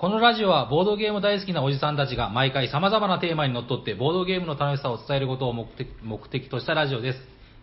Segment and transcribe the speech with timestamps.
[0.00, 7.18] このラジオはボードゲーム大好きなおじさんたちが毎回様々なテーマにのっとってボードゲームの楽しさを伝えることを目的目的としたラジオです。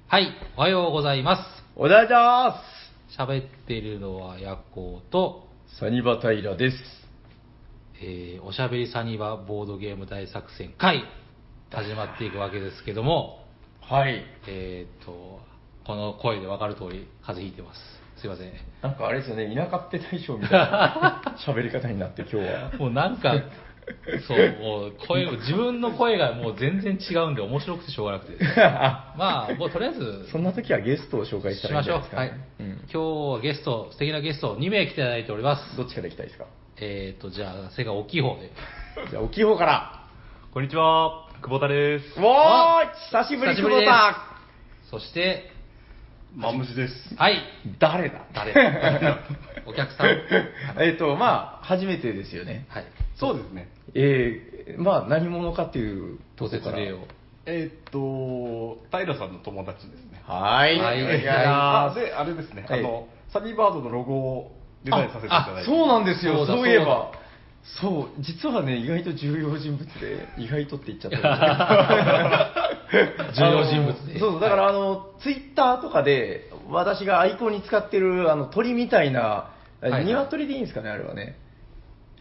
[0.07, 1.63] はい、おはようございます。
[1.75, 2.61] お願いしま
[3.17, 6.77] 喋っているのはヤッコーと、すサニバタイラです。
[8.03, 11.05] えー、おしゃべりサニバボードゲーム大作戦会、
[11.71, 13.47] 始まっていくわけですけども、
[13.81, 14.23] はい。
[14.47, 15.39] えーっと、
[15.87, 17.96] この声でわかる通り、風邪ひいてます。
[18.19, 18.51] すいません。
[18.81, 22.71] なんかあれですよね、田舎って大将みたいな 喋り方になって今日は。
[22.77, 23.33] もうなんか、
[24.27, 28.43] そう、もう声を、自分の声がもう全然違うんで面白くてしょうがなくて。
[29.17, 31.95] まあ、もうとりあえず、そんな時はゲストを紹介したしらいいましょう。
[31.95, 32.75] はいんじゃないですか、ね。。
[32.91, 35.77] 今日はゲスト、素敵なゲスト2名来ていただいております。
[35.77, 36.45] どっちから行きたいですか？
[36.79, 38.51] えーっと、じゃあ、背が大きい方で。
[39.09, 39.91] じゃあ、大きい方から。
[40.53, 42.19] こんにちは、久保田です。
[42.19, 44.17] おーい久しぶり、久保田
[44.89, 45.51] そして、
[46.37, 46.93] マムシです。
[47.15, 47.41] はい、
[47.79, 48.21] 誰だ？
[48.31, 48.53] 誰
[49.65, 50.07] お客さん。
[50.79, 52.67] えっと、まあ、初めてですよね。
[52.69, 52.85] はい。
[53.15, 53.67] そうですね。
[53.95, 56.77] えー、まあ、何者かっていうとごこから。
[56.77, 57.07] 説明を。
[57.47, 60.21] えーっと、平さんの友達ですね。
[60.27, 60.77] はい。
[60.79, 64.51] はいお願いしあますで、あれですね、はいあの、サニーバードのロゴを
[64.83, 65.63] デザインさせていただいて。
[65.63, 67.11] そうなんですよ、そうだそういえば。
[67.63, 72.66] そう、実はね、意外と重要人物で、意外とって言っちゃったけど
[73.35, 79.49] 重要人物であのそう、だからあの、ツイッターとかで、私がアイコンに使ってる、あの、鳥みたいな、
[79.83, 81.37] いはい鶏でいいんですかね、あれはね。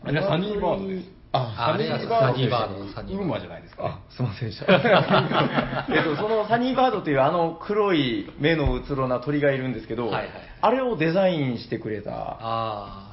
[0.04, 1.16] あれはサニーバードです。
[1.32, 4.72] あ、サニーサニーバードバードサニーバードウーマじゃないですか、あ、すいませんでした。
[5.94, 10.28] えっと、そのサニーバードというあの黒い目のうつろな鳥がいるんですけど、はいはい
[10.62, 12.10] あれをデザインしてくれた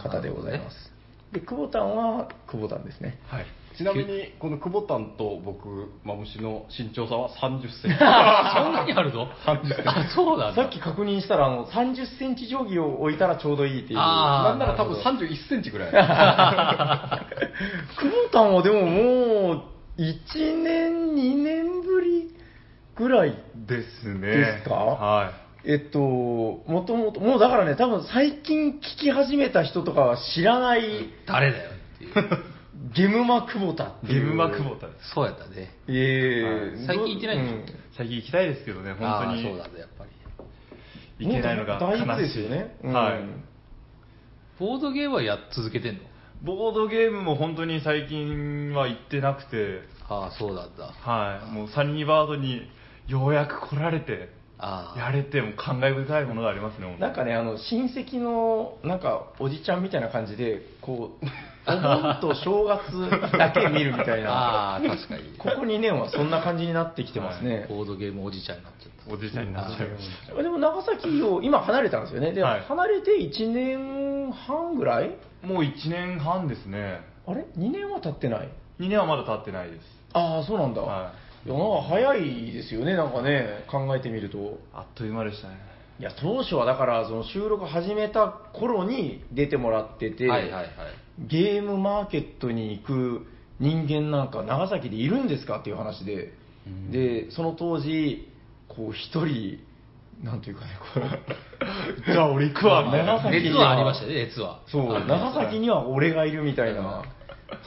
[0.01, 0.71] 方でございま。
[0.71, 0.91] す。
[1.33, 3.19] で、久保タンは久保タンですね。
[3.27, 3.45] はい。
[3.77, 7.97] ちなみに、この久保タンと僕、マムシの身長差は30センチ。
[7.97, 10.61] そんなにあるの？30センチあ、そうなんだ。
[10.63, 13.99] さっき確認したら、あの、30センチ定規を置いたらちょうどいいっていう。
[13.99, 15.91] なんなら多分なるほど31センチぐらい。
[17.97, 19.61] 久保タンはでももう、
[19.97, 22.29] 1年、2年ぶり
[22.95, 23.35] ぐらい。
[23.55, 24.27] ですね。
[24.27, 24.73] ですか？
[24.75, 25.31] は
[25.65, 25.69] い。
[25.71, 30.83] えっと、もともと、もうだからね、多分最近聞き始めた人とかは知らない、
[31.25, 32.13] 誰だよっていう。
[32.95, 34.23] ゲムマ久保田っていう。
[34.23, 35.09] ゲムマ久保田です。
[35.13, 35.71] そうやったね。
[35.87, 37.65] ええ最近行ってないんでしょうん
[37.97, 39.43] 最近行きたいですけどね、本当あーに。
[39.43, 40.05] そうだ、やっぱ
[41.19, 41.25] り。
[41.25, 41.99] 行けないのが悲しい。
[41.99, 42.75] もうだいぶですよね。
[42.83, 43.23] うんはい。
[44.59, 45.99] ボードゲームはやっ続けてんの？
[46.43, 50.87] ボードゲームも本当に最近は行ってなくて、ああ、そうなんだ。
[50.87, 51.51] はい。
[51.51, 52.69] もうサニーバードに
[53.07, 54.99] ようやく来られて、ああ。
[54.99, 61.25] やれて、もう感慨深いものがありますね、本当になんかね、あの、親戚の、なんか、おじちゃんみたいな感じで、こう、
[61.65, 64.29] お盆と正月だけ見るみたいな。
[64.75, 65.23] ああ、確かに。
[65.37, 67.65] ここ2年はそんな感じになってきてますね。
[67.69, 69.13] ボードゲームおじちゃんになっちゃった。
[69.13, 70.41] おじいちゃんになっちゃいました。
[70.43, 72.31] でも長崎を今離れたんですよね。
[72.31, 75.11] で、はい離れて1年半ぐらい？
[75.43, 77.01] もう1年半ですね。
[77.27, 79.79] あれ ?2 年は経ってない？2年はまだ経ってないです。
[80.13, 81.11] ああ、そうなんだ。、は
[81.45, 84.57] いや、なんか早いですよね、なんかね、考えてみると。
[84.73, 85.55] あっという間でしたね。
[85.99, 90.69] いや、当初はだから、その収録始めた頃に出てもらってて、はいはいはい。
[91.19, 93.27] ゲームマーケットに行く
[93.59, 96.33] 人間なんか長崎でいるんですかっていう話で、
[96.91, 98.27] で、その当時、
[98.67, 99.59] こう一人、
[100.23, 103.13] なんていうかね、こう、 じゃあ俺行くわ、みたいな。
[103.17, 104.59] 長崎に熱はありましたね、熱は。
[104.67, 107.03] そう、長崎には俺がいるみたいな、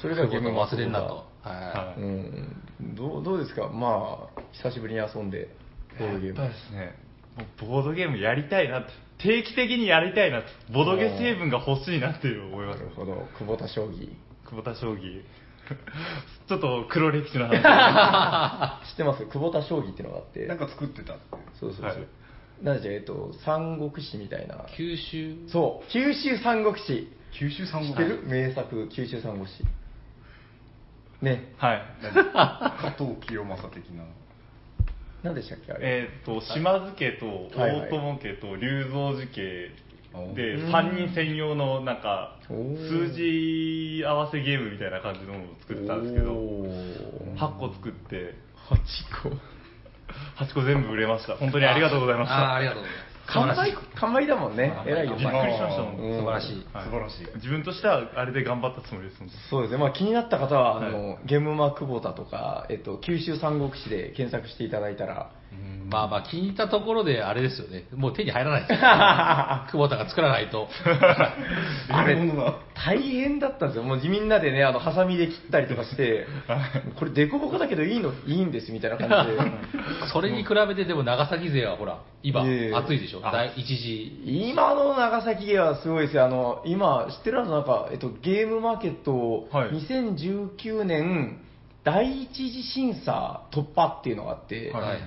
[0.00, 1.24] それがゲームマー忘れんなと。
[1.42, 2.56] ははうん、
[2.96, 5.48] どうどうですか、まあ、久しぶりに遊んで、
[6.00, 6.20] やっぱり。
[6.22, 7.05] ですね、も
[7.42, 8.88] うボードゲームやりたいなと。
[9.18, 10.48] 定期的にやりたいなと。
[10.72, 12.90] ボドゲ成分が欲しいなっていう思いますなる。
[12.94, 14.10] ほど、久保田将棋。
[14.44, 15.22] 久保田将棋。
[16.48, 17.56] ちょっと黒歴史の話。
[18.90, 19.24] 知ってます？
[19.26, 20.46] 久保田将棋っていうのがあって。
[20.46, 21.22] なんか作ってたって。
[21.58, 21.84] そうそうそう。
[21.86, 21.96] はい
[22.62, 24.64] なんでしょう、えっと、三国志みたいな。
[24.78, 25.36] 九州。
[25.46, 27.12] そう、九州三国志。
[27.38, 28.22] 九州三知ってる？
[28.26, 29.62] 名作、九州三国志。
[31.20, 31.82] ね、はい。
[32.32, 34.04] 加藤清正的な。
[35.26, 36.08] 何でしたっけ、あれ？
[36.08, 37.26] えーっと、島津家と
[37.56, 39.70] 大友家と龍造寺家
[40.34, 48.78] でうん3人専用のなんか数字合わせゲームみたいな感じのものを作ってたんですけどおー8個作って八
[49.22, 49.30] 個。
[50.42, 53.05] 8個全部売れました本当にありがとうございましああ、あたりがとうございます。
[53.26, 54.72] 完売、完売だもんね。
[54.76, 55.16] あ偉いよ。
[55.16, 56.66] びっくりしましたもんうん素晴らしい。
[56.72, 59.78] はい素晴らしい自分としてはあれで頑張ったつもりですそうですね。
[59.78, 67.84] まあ気になった方は、あはいの、ゲームマ久保田とか、えっと、九州三国志で検索していただいたら、うんまあまあ、気に入ったところであれですよね。
[67.94, 68.78] もう手に入らないですよ、
[69.70, 70.68] 久保田が作らないと。
[71.88, 72.16] あれ
[72.74, 73.84] 大変だったんですよ。
[73.84, 76.26] もうみんなでね、あの、ハサミで切ったりとかして、
[76.98, 79.50] これデコボコだけどいいの、いいんですみたいな感じで。
[80.12, 83.20] それに比べてでも長崎勢はほら、今、暑いでしょ？
[83.22, 84.50] あ第一次。
[84.50, 86.24] 今の長崎芸はすごいですよ。
[86.24, 87.40] あの、今、知ってる？
[87.40, 91.38] あの、なんか、えっと、ゲームマーケット、はい2019年、
[91.84, 95.00] 第一次審査突破っていうのがあって、はいはいはい。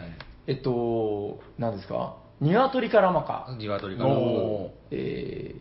[0.48, 2.16] えっと、何ですか？
[2.42, 3.48] 鶏からまか。
[3.60, 4.10] 鶏から。
[4.10, 5.56] おえ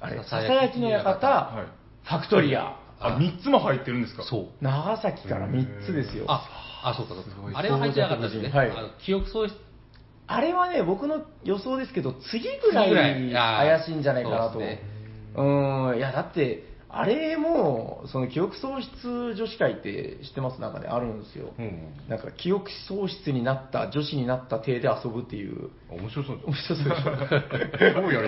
[0.00, 1.26] ー、あれ、ささやきの館館、
[1.56, 1.66] はい
[2.06, 2.76] ファクトリア。
[3.00, 4.22] あ、3つも入ってるんですか？
[4.22, 4.46] そう。
[4.60, 6.24] 長崎から3つですよ。
[6.28, 6.42] あ、
[6.84, 7.58] あ、そうかそうすごいか。
[7.58, 8.48] あれは入ってなかったですね。
[8.48, 9.58] はいあの記憶喪失。
[10.28, 14.54] あれはね、僕の予想ですけど、次ぐらい次ぐらいあー怪しいんじゃないかなと。
[14.54, 14.82] そうですね
[15.36, 16.64] うーん、いや、だって、
[16.98, 20.60] あれも、その記憶喪失女子会って知ってます？
[20.60, 21.52] なんかね、あるんですよ。
[21.58, 21.94] うん。
[22.08, 25.70] なんか記憶喪失になった、女子になった体で遊ぶっていう。
[25.90, 27.02] 面白そう面白そうでしょ？
[27.94, 28.20] すごいや。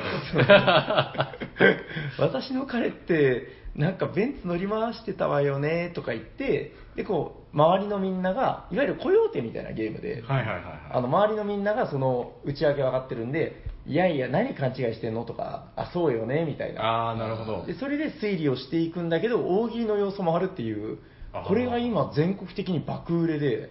[2.18, 11.02] 私の彼って、なんかベンツ乗り回してたわよねとか言って、で、こう、周りのみんなが、いわゆるコヨーテみたいなゲームで、はいはいはいあはい。
[11.02, 15.25] の周りのみんながその内訳分かってるんで、いやいや、何勘違いしてんの？
[15.25, 16.82] とか、あ、そうよねみたいな。
[16.82, 17.75] ああ、なるほどで。
[17.79, 20.99] それで推理をしていくんだけど、大喜利の要素もあるっていう
[21.46, 23.70] これが今、全国的に爆売れで、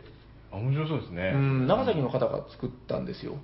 [0.52, 1.32] あ面白そうですね。
[1.36, 3.38] うん、長崎の方が作ったんですよ。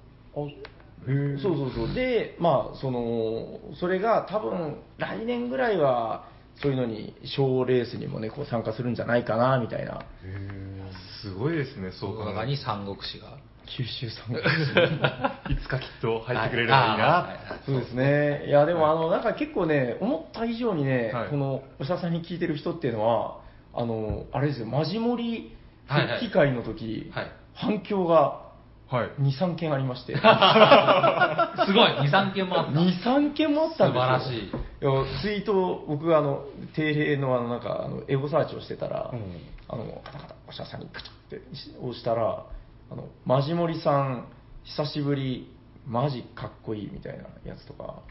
[1.06, 1.94] へーそうそうそう。
[1.94, 6.26] で、まあ、その、それが多分、来年ぐらいは、
[6.62, 10.06] そういうのに、賞レースにもね、こう参加するんじゃないかな、みたいな。
[10.24, 13.38] へーすごいですね、そそうの考え中に三国志が。
[13.66, 14.36] 九州さん
[15.52, 17.04] いつかきっと入ってくれればいいあな。
[17.06, 18.46] はいそうですね。
[18.48, 23.38] いや、でも、あの、なんか結構ね、思った以上にね、はいこの、おしゃさんに聞いてる人っていうのは、
[23.74, 25.56] あの、あれですよ、マジモリ
[25.88, 28.42] はいはい復帰会の時、はい反響が
[28.90, 29.10] はい。
[29.22, 30.14] 2、3件ありまして。
[30.18, 32.72] すごい、2、3件もあった。
[32.72, 34.04] 2、3件もあったんですよ。
[34.04, 36.44] 素晴らしいいやツイートを、僕があの、
[36.76, 39.20] 定例のあの、なんか、あの、エゴサーチをしてたら、うん
[39.68, 41.42] あの、カタカタ、おしゃさんにカチャって
[41.82, 42.44] 押したら、
[42.92, 44.28] あの、マジモリさん、
[44.64, 45.52] 久しぶり、
[45.88, 48.02] マジかっこいいみたいなやつとか、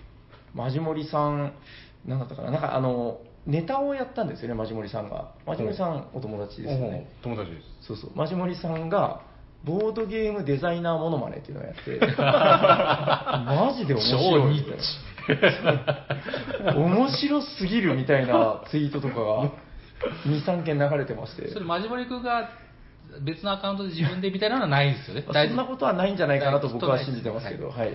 [0.54, 1.54] マジモリさん、
[2.06, 5.32] なんだったかな、なんかあの、ネタをやったんですよね、マジモリさんが。
[5.46, 7.08] マジモリさん、お友達ですよね。
[7.20, 7.86] お友達です。
[7.86, 9.22] そうそう、マジモリさんが、
[9.64, 16.74] ボードゲームデザイナーモノマネっていうのをやって、 マジで面白いみたいな。
[16.74, 19.50] 面白すぎるみたいなツイートとかが
[20.26, 21.48] 2、3件流れてまして。
[21.50, 22.50] それ、マジモリ君が
[23.20, 25.22] 別のアカウントで自分でみたいなのはないんですよね。
[25.26, 27.88] そんなことはないんじゃないかなと僕は信じてますけど、ははい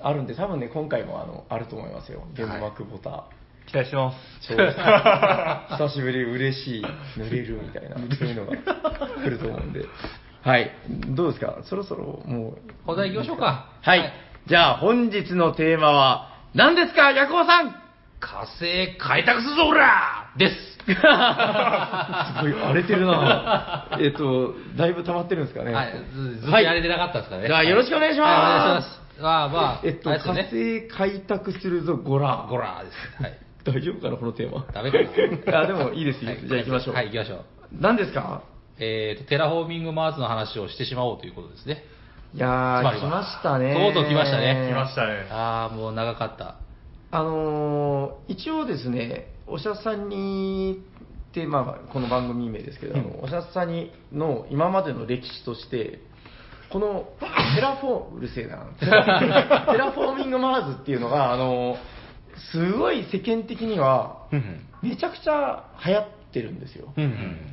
[0.00, 2.24] あるんで、多分ね、今回もあのあると思いますよ。
[2.34, 3.22] ゲームマークボタン。
[3.66, 4.16] 期待してます。
[4.48, 4.56] 超
[5.86, 6.84] 久しぶり嬉しい、
[7.16, 8.56] 濡れるみたいな、そういうのが
[9.22, 9.84] 来ると思うんで。
[10.42, 10.70] はい。
[11.10, 11.58] どうですか？
[11.62, 12.58] そろそろもう。
[12.86, 13.68] お題行きましょうか。
[13.80, 14.12] はい。
[14.46, 17.70] じゃあ本日のテーマは何ですか、ヤコウさん？
[18.18, 20.54] 火星開拓するぞ、おらです。
[20.84, 20.92] すご
[22.48, 25.72] い荒れてるなえっと、だいぶ溜まってるんですかね。
[25.72, 27.48] はい、ずずっとやれてなかったですからね。
[27.48, 28.42] じゃあよろしくお願いしますはいお
[28.72, 29.02] 願いします。
[29.22, 30.48] まあまあ、えっと、火ね。
[30.50, 32.46] 星開拓するぞ、ゴラ。
[32.50, 33.22] ゴラーです。
[33.22, 33.38] はい。
[33.64, 34.66] 大丈夫かな、このテーマ。
[34.72, 34.98] ダメか
[35.52, 36.30] なあ、でもいいですよ。
[36.30, 36.94] はいじゃあ行きましょう。
[36.94, 37.44] はい、行きましょう。
[37.78, 38.42] 何ですか？
[38.78, 41.84] えーと、テラフォーミングマーズの話をしてしまおうということですね。
[42.34, 43.74] いやー、来ましたね。
[43.74, 45.26] とうとう来ましたね来ましたね。
[45.30, 46.56] あー、もう長かった。
[47.10, 50.82] あのー一応ですね、おしゃさんに
[51.30, 56.00] って、まあ、この番組名ですけど、あのおしゃさんにの今までの歴史として、
[56.70, 57.08] この
[57.54, 61.78] テラフォー、うるせえな、 テラフォーミングマーズっていうのが、あのー
[62.50, 64.26] すごい世間的には、
[64.82, 66.92] めちゃくちゃ流行ってるんですよ。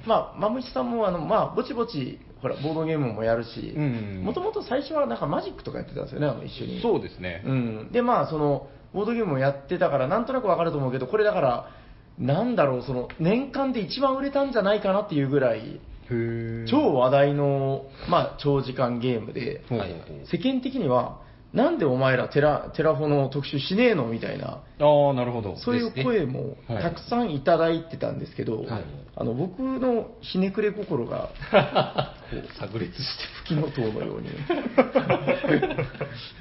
[0.05, 6.81] まあ、まむしさんもあの、まあ、ぼちぼち、ほら、ボードゲームもやるしうんうん、もともと最初はなんかマジックとかやってたんですよね、あの一緒に。
[6.81, 7.43] そうですね。
[7.45, 11.69] うん、でまあそのボードゲームをやってたからなんとなくわかると思うけどこれだから
[12.17, 15.79] なんだろうその年間で一番売れたんじゃないかなっていうぐらい
[16.11, 19.95] へ超話題の、まあ、長時間ゲームではい
[20.31, 21.21] 世間的には
[21.53, 25.57] なんでお前らテラテラフォの特集しねえのみたいなああ、なるほど。
[25.57, 26.83] そういう声もはい。
[26.83, 28.85] たくさんいただいてたんですけど、はい。
[29.15, 31.31] あの僕のひねくれ心が
[32.59, 33.23] 炸裂して。
[33.45, 34.29] 吹きの塔のように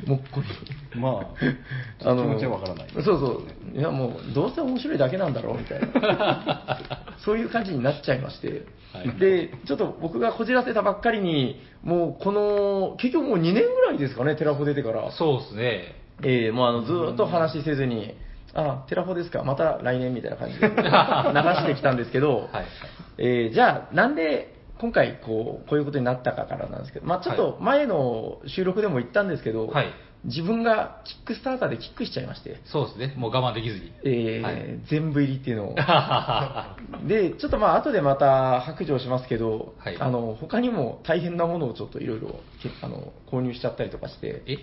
[0.07, 0.40] もっこ
[0.95, 1.35] りまあ、
[1.99, 2.88] 気持ちはわからない。
[2.95, 3.42] そうそ
[3.75, 3.78] う。
[3.78, 6.78] いやもう、どうせ面白いだけなんだろうみたいな。
[7.25, 8.66] そういう感じになっちゃいまして。
[8.92, 15.11] はいで、ちょっと僕がこじらせたばっかりに、もうこの、結局もう2年ぐらいですかね、テラフォ出てから。
[15.12, 15.95] そうですね。
[16.23, 18.14] ええもうあの、ずーっと話せずに、
[18.54, 22.64] あ、テラフォですか、また来年みたいな感じで 流してきたんですけど、はい。
[23.18, 29.92] えーじゃあ、なんで今回こう、こういうことになったかからなんですけど、まあちょっと、はい前の収録でも言ったんですけど、はい。
[30.25, 33.14] 自分がキックスターターでキックしちゃいまして、そうですね。
[33.16, 33.92] もう我慢できずに。
[34.04, 34.80] えーはい。
[34.90, 35.75] 全部入りっていうのを。
[37.06, 39.97] で、ちょっとまあ後でまた白状しますけど、はい。
[39.99, 44.58] あの他にも大変なものをちょっといろいろけあの購入しちゃったりとかして、え？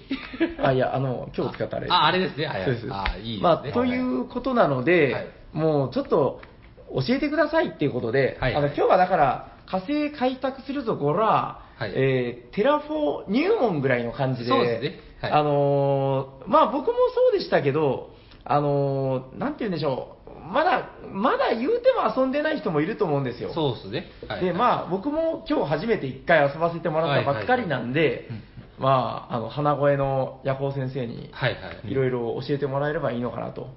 [0.62, 1.88] あ、いや、あの、今日使ったあれ。
[1.89, 2.48] ああれですね。
[2.48, 2.62] はい。
[2.62, 2.88] はいそうです。
[2.91, 3.43] あいいですね。
[3.43, 5.27] まあ、ということなので、はい。
[5.53, 6.41] もうちょっと
[6.93, 18.12] 教えてくださいっていうことで、あの今日はだから、火星開拓するぞ、こら、はいえーテラフォー入門ぐらいの感じで、そうですねはいあのーまあ僕もそうでしたけど、
[18.43, 23.53] あのーなんて言うんでしょう、まだ、まだ言うても遊んでない人もいると思うんですよ。
[23.53, 24.05] そうですね。
[24.27, 28.29] はいで、まあ、僕も今日初めて一回遊ばせてもらったばっかりなんで、はいはいはい
[28.77, 31.31] まあ、あの、花声のヤコウ先生に。
[31.86, 33.69] いろいろ教えてもらえればいいのかなと。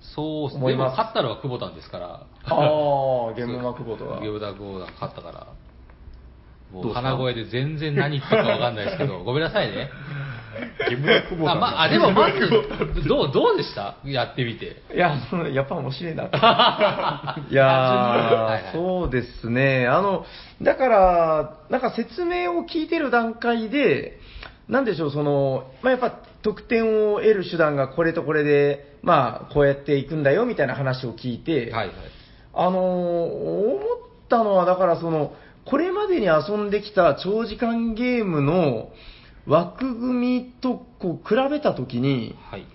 [0.00, 0.58] そうっすね。
[0.58, 2.06] 思いますでも勝ったのは久保田ですから。
[2.08, 4.20] ああ、ゲームマクボートが。
[4.20, 5.46] ゲームダ久保田勝ったから。
[6.72, 9.90] もう鼻声で全然何言ってるかわかんないですけど、 ごめんなさいね。
[10.90, 12.40] ゲムラクボあ、まあ、あでもまず、
[13.08, 13.96] どう、どうでした？
[14.04, 14.82] やってみて。
[14.94, 16.36] いや、そのやっぱ面白いなって。
[17.52, 19.86] いやそうですね。
[19.86, 20.26] あの、
[20.60, 24.18] だから、なんか説明を聞いてる段階で、
[24.68, 31.96] なんでしょう、その、まあ、やっぱ得点を得る手段がこれとこれで、まあ、こうやっていくんだよみたいな話を聞いて、はいはい。
[32.54, 33.80] あのー思っ
[34.28, 35.32] たのは、だからその、
[35.64, 38.90] これまでに遊んできた長時間ゲームの
[39.46, 42.66] 枠組みとこう比べたときに、はい。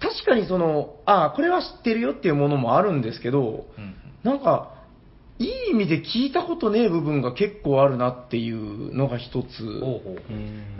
[0.00, 3.94] 確かにその、ああ、これは知ってるよっていうものもあるんですけど、うん
[4.24, 4.73] なんか、
[5.38, 9.80] いい意味で聞いたことねえ部分が結構あるなっていうのが一つ。
[9.80, 10.00] ほ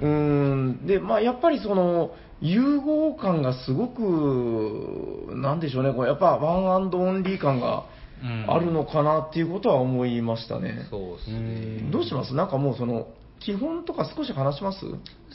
[0.01, 0.87] うん。
[0.87, 7.85] で、まあ、やっぱりその、融合感がすごく、なんでしょうね、これやっぱワンアンドオンリー感が
[8.23, 10.87] うんあるのかなっていうことは思いましたね。
[10.89, 11.91] そうですね。
[11.91, 12.35] どうします？
[12.35, 13.09] なんかもうその、
[13.41, 14.79] 基本とか少し話します？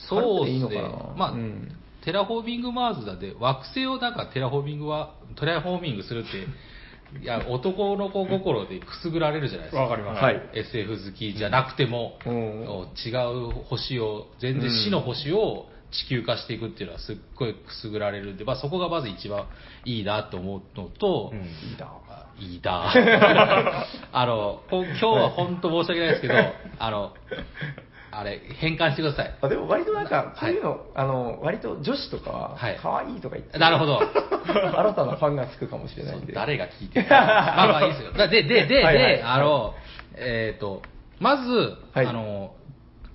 [0.08, 1.14] そう軽くでいいのですねかな？
[1.18, 1.72] まあ、うん
[2.06, 6.30] テラフォーミングマーズだで、惑星をなんかテラフォーミングは、テラフォーミングするって、
[7.22, 9.82] いや、男の子心でくすぐられるじゃないですか。
[9.82, 12.34] わかりますはい SF 好きじゃなくても、うん
[13.06, 13.10] 違
[13.50, 19.48] う星を、全然死の星を地球化していくっていうのはすっごいくすぐられるんで、まあそこがまず一番
[19.86, 21.42] いいなと思うのと、うんい
[21.74, 22.00] いな。
[22.40, 22.94] いいだ。
[24.14, 26.34] あの、こ今日は本当申し訳ないですけど、
[26.80, 27.14] あの、
[28.12, 29.38] あれ、変換してください。
[29.42, 34.00] あでも割となんか、そういうの、あの、割と女子とかははい、可愛いとか言って、なるほど。
[34.48, 36.34] 新たなファンがつくかもしれないんで。
[36.34, 37.16] 誰が聞いてるか。
[37.16, 38.12] まあまあいいですよ。
[38.18, 39.76] だで、で、で、はいはいで、あの、
[40.16, 40.82] えっ、と、
[41.20, 42.56] まず、はいあの、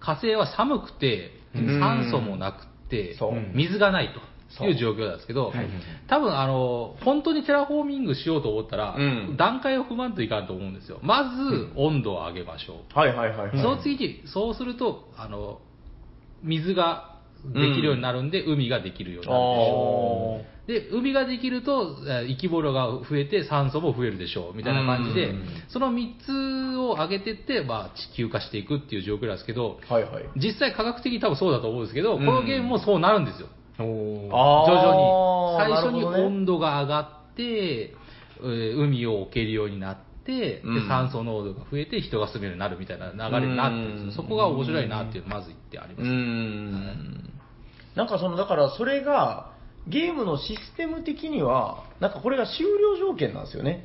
[0.01, 3.17] 火星は寒くて、うん酸素もなくて
[3.53, 4.21] 水がないと。
[4.63, 5.67] いう状況なんですけど、はい
[6.07, 11.01] 多分あの、本当にテラフォーミングしようと思ったら、うん段階を踏まんといかんと思うんですよ。
[11.03, 12.99] まず、温度を上げましょう。
[12.99, 13.63] はいはいはいはい。
[13.63, 15.61] その次に、そうすると、あの、
[16.43, 17.15] 水が
[17.53, 20.55] できるようになるんで、海ができるようになるでしょう。
[20.67, 30.25] で、海ができると、えー生き物が増えて酸素も増えるでしょう、みたいな感じでうん、その3つを上げてって、まあ、地球化していくっていう状況なんですけど、はいはい。
[30.37, 33.49] 実際科学的に多分そうだと思うんですけど、このゲームもそうなるんですよ。
[33.79, 35.45] あ徐ー々に。
[35.57, 46.09] 最初に温度が上がって、えー海を置けるようになって、うんで酸素濃度が増えて人が住めるようになるみたいな流れになってるそこが面白いなっていう、まず言ってありうます。
[46.11, 47.31] ん。
[47.95, 49.53] なんかその、だからそれが、
[49.87, 53.85] ゲームのシステム的には、なんかこれが終了条件なんですよね。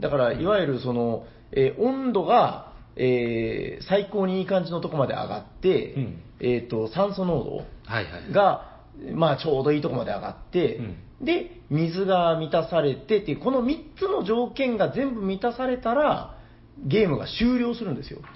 [0.00, 8.32] だから、いわゆるその、えー温度が、えー最高にいい感じのとこまで上がって、うんえっ、と、酸素濃度はいはい。
[8.32, 8.75] が、
[9.14, 10.80] まあちょうどいいとこまで上がって、
[11.20, 16.36] で、水が満たされてっていう、この3つの条件が全部満たされたら、
[16.84, 18.20] ゲームが終了するんですよ。
[18.22, 18.34] ああ、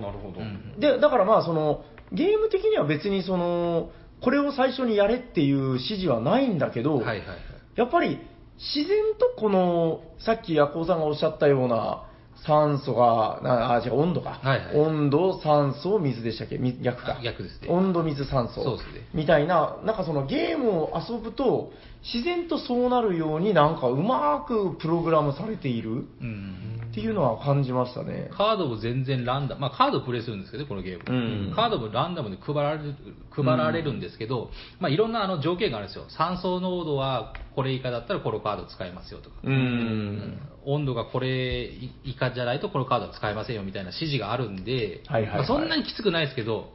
[0.00, 0.40] なるほど。
[0.40, 3.90] うんで、だからまあその、ゲーム的には別にその、
[4.20, 7.26] これを最初にやれっていう指示はないんだけど、はいはいはい。
[7.74, 8.18] やっぱり
[8.58, 12.04] 自然とこの、さっきヤコウさんがおっしゃったような、
[12.44, 14.40] 酸素が、なあ、違う、温度か。
[14.42, 16.58] はいはい温度、酸素、水でしたっけ？
[16.58, 17.22] み逆かあ。
[17.22, 18.62] 逆ですね温度、水、酸素。
[18.62, 21.72] そうですねみたいな、なんかそのゲームを遊ぶと、
[22.02, 28.28] 自然とそうなるようになんかうまくプログラムされているうんっていうのは感じましたね。
[28.36, 31.48] カードも全然ランダム、まあカードをプレイするんですけどね、このゲーム。
[31.48, 32.94] うんカードもランダムで配られる
[33.30, 36.04] 配られるんですけど、まあいろんなあの条件があるんですよ。
[36.10, 39.36] 酸素濃度はこれ以下だったらこのカード使えますよとか。
[39.42, 40.38] うん。
[40.66, 41.70] 温度がこれ
[42.04, 46.74] 以下じゃないとこのカードは使えませんよみたいな指示があるんで、はいはいはいまあそんなにきつくないですけど、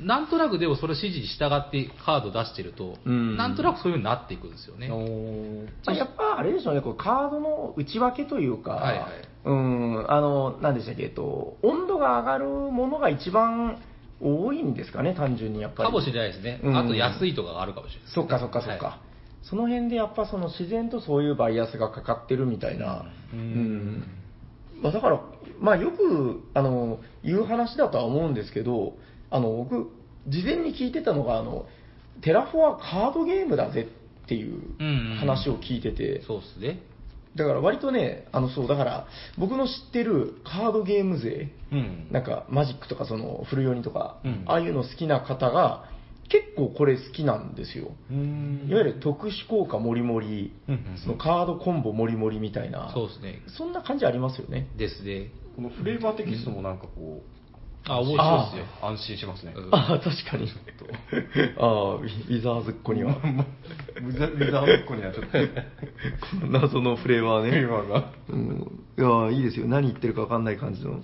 [0.00, 4.88] なんとなくでもそれ指示に従ってカード出してると、うんなんとなくそういう風になっていくんですよね。
[4.88, 9.12] まあ、やっぱあれでしょうね、こうカードの内訳というか、はいはい
[9.44, 13.82] うん、あの、なんでしたっけ、えっと、温度が上がるものが一番
[14.20, 15.86] 多いんですかね、単純にやっぱり。
[15.88, 16.60] かもしれないですね。
[16.62, 18.86] うんあと安いとかがあるかもしれないね、そっかそっかそっか。
[18.86, 19.06] はい
[19.48, 23.06] その辺でやっぱその自然とそういうバイアスがかかってるみたいな。
[23.32, 24.04] ううんん。
[24.82, 25.20] まあ、だから、
[25.60, 28.94] まあよく、あの、言う話だとは思うんですけど、
[29.30, 29.90] あの、僕、
[30.28, 31.66] 事前に聞いてたのが、あの、
[32.22, 33.88] テラフォはカードゲームだぜ
[34.24, 36.80] っていううんうん話を聞いてて、そうですね。
[37.36, 39.06] だから割とね、あの、そう、だから、
[39.38, 42.08] 僕の知ってるカードゲーム勢、うん。
[42.10, 45.84] なんかマジックとかその古読みとか、うんああいうの好きな方が
[46.28, 47.92] 結構これ好きなんですよ。
[48.10, 53.42] うんいわゆる特殊効果もりもりうんうん、そのカードコンボもりもりみたいな、そうですね。
[53.48, 54.68] そんな感じありますよね。
[54.76, 55.30] ですね。
[55.56, 57.45] このフレーバーテキストもなんかこう、
[57.88, 58.86] あ、面白いですよ。
[58.86, 59.54] 安心しますね。
[59.56, 60.48] うんああ、確かに。
[61.58, 65.26] ああ、ウィザーズっ子には、 ウィザードっ子にはちょっ
[66.40, 67.50] と、の謎のフレーバーね。
[67.52, 68.10] レーバーが。
[68.28, 69.66] うん、いやいいですよ。
[69.66, 71.00] 何言ってるか分かんない感じの。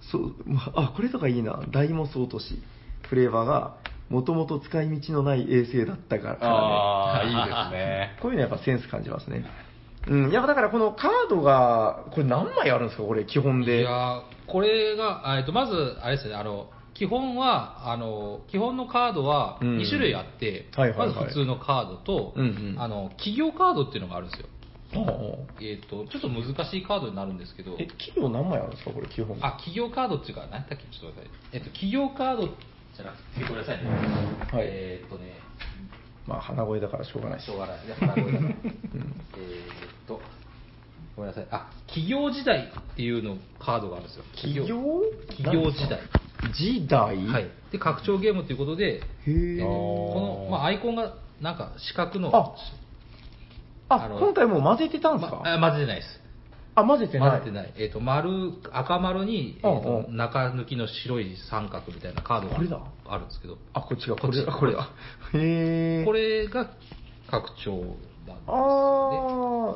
[0.00, 1.60] そう、まあ、あこれとかいいな。
[1.70, 2.60] 大もそうとし。
[3.08, 3.76] フレーバーが、
[4.08, 8.16] もともと使い道のない衛星だったから、ああ、いいですね。
[8.22, 9.44] こういうのやっぱセンス感じますね。
[10.08, 13.02] うん、いや、だからこのカードが、これ何枚あるんですか？
[13.04, 13.82] これ、基本いで。
[13.82, 19.78] やーこれが、あえっと、まず、あれですね、あの、基本は、あの、基本のカードはうん。
[19.78, 21.08] 2種類あって、はいはいはい。
[21.08, 22.76] まず普通のカードと、うんうん。
[22.78, 24.46] あの、企業カードっていうのがあるんですよ。
[24.94, 25.12] ああ。
[25.60, 28.92] えっ、と、ちょっと難しいカードになるんですけど、え、企業何枚あるんですか？
[28.92, 29.36] これ、基本。
[29.40, 31.26] あ、企業カードっていうか、何だっけ、ちょっと待って。
[31.26, 31.30] ください。
[31.52, 33.90] えっと、企業カードじゃなくて、ごめんなさいね。
[34.52, 34.66] はい。
[34.70, 35.40] えっとね、
[36.26, 38.50] まあ、鼻声だからしょうがないですしょうがないですね、鼻声だから。
[38.50, 40.20] えっと、
[41.14, 41.46] ごめんなさい。
[41.50, 44.24] あ、企業時代っていうのカードがあるんですよ。
[44.34, 44.66] 企業？
[45.28, 46.00] 企業時代。
[46.52, 47.26] 時代？
[47.26, 47.50] はい。
[47.70, 49.58] で、拡張ゲームということで、へえ。
[49.60, 52.54] この、まあ、アイコンが、なんか四角の、あ
[53.88, 56.25] あ今回もう混ぜてたんですか、まあ、混ぜてないです。
[56.76, 57.30] あ、混ぜてない。
[57.30, 57.72] 混ぜてない。
[57.78, 64.90] えっ、と、丸、赤丸に、えーとうんうん中抜きの白い三角みたいなカードこれだがあるんですけど、あ、こっちが、こっちこれだ。
[65.34, 66.04] へえ。
[66.04, 66.70] これが
[67.30, 67.96] 拡張なんですね。
[68.46, 68.52] あ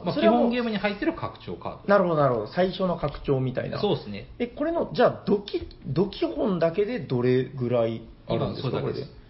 [0.02, 1.88] ーまあ、基それはもう本ゲームに入ってる拡張カード。
[1.88, 2.46] なるほど、なるほど。
[2.48, 3.80] 最初の拡張みたいな。
[3.80, 4.28] そうですね。
[4.38, 9.20] え、これの、じゃあ、土器、土器本だけでどれぐらいあるんですか、これで今それだけです。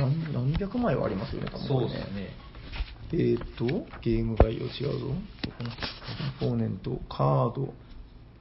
[0.00, 2.30] 何何百枚はありますよね、多分そうですね。
[3.12, 5.06] えーっと、ゲーム概要違うぞ。
[6.40, 7.72] コンポーネント、カード。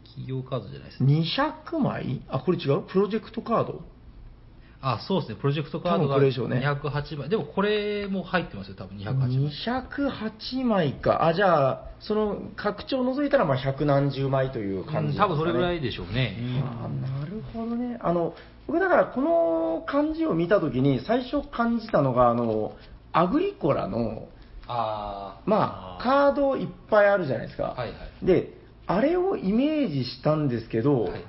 [0.03, 1.23] 企業カードじゃないですね。
[1.37, 2.21] 200枚？
[2.27, 2.81] あ、これ違う？
[2.81, 3.81] プロジェクトカード
[4.79, 5.37] あ、そうですね。
[5.39, 7.29] プロジェクトカードがこれでしょうね208枚。
[7.29, 9.29] でもこれも入ってますよ、多分208枚。
[9.29, 11.25] 208枚か。
[11.25, 15.17] あ、じゃあ、その拡張を除いたら、まあ、百何十枚という感じね。
[15.19, 16.37] 多分それぐらいでしょうね。
[16.63, 17.97] あーなるほどね。
[18.01, 18.35] あの、
[18.67, 22.75] 僕だからこの漢字を見たときに最初感じたのが、あの、
[23.13, 24.27] アグリコラの、
[24.67, 27.63] あーまあ、カードいっぱいあるじゃないですか。
[27.63, 28.53] はいはいで、
[28.87, 31.23] あれをイメージしたんですけど、はい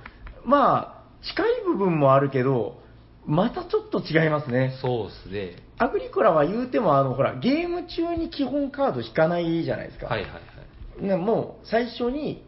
[0.44, 2.80] まあ、近い部分もあるけど、
[3.26, 4.78] またちょっと違いますね。
[4.80, 5.12] そうで
[5.52, 5.62] すね。
[5.76, 10.06] アグリコラは言うても、あの、ほら、ゲーム中に基本カード引かないじゃないですか。
[10.06, 10.38] はいはいは
[11.00, 11.04] い。
[11.04, 12.44] ね、もう最初に、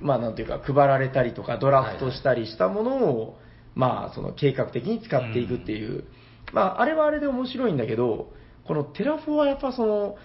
[0.00, 3.38] まあなんていうか、配られたりとか、ドラフトしたりしたものを、
[3.74, 6.04] まあその計画的に使っていくっていう、
[6.52, 8.32] まああれはあれで面白いんだけど、
[8.66, 10.16] このテラフォはやっぱその、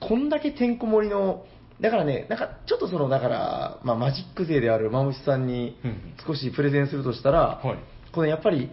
[0.00, 1.44] こんだけてんこ盛りの、
[1.80, 7.78] だからね、なんかちょっとその、だから、まあマジック勢であるマムシさんにうん少しプレゼンするとしたら、はい
[8.12, 8.70] このやっぱり、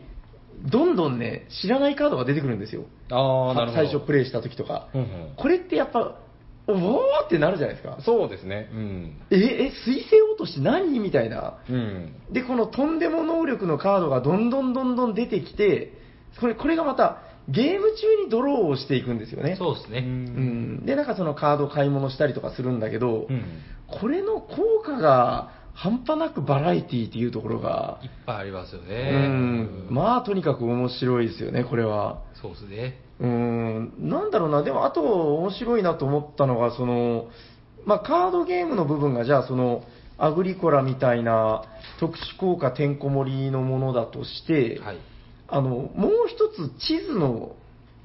[0.69, 2.83] どんどんね、知らないカードが出てくるんですよ。
[3.09, 3.83] ああ、なるほど。
[3.83, 4.89] 最初プレイした時とか。
[4.93, 6.17] うんうんこれってやっぱ、
[6.67, 7.97] おおーってなるじゃないですか。
[8.01, 8.69] そうですね。
[8.71, 9.21] うん。
[9.31, 11.57] え、え、水星落とし何みたいな。
[11.67, 12.13] うん。
[12.31, 15.93] で、このとんでも能力のカードがどんどんどんどん出てきて、
[16.39, 19.55] これ、これがまた、ゲーム中にドローをしていくんですよね。
[19.57, 19.99] そうですね。
[19.99, 20.85] うん。
[20.85, 23.43] で、なんかそのカードを買い物したりとかするんだけど、うん
[23.91, 29.09] これの効果が半端なくバラエティっていうところがい、っぱいありますようね。
[29.27, 29.87] ん。
[29.89, 32.21] まあ、とにかく面白いですよね、これは。
[32.39, 33.01] そうですね。
[33.19, 37.29] うーん、なんだろうな、でもあと面白いなと思ったのが、その、
[37.85, 39.83] まあ、カードゲームの部分が、じゃあ、その、
[40.17, 41.63] アグリコラみたいな
[41.99, 44.97] 特殊効果てんこ盛りのものだとして、はい。
[45.51, 47.55] あの、もう一つ地図の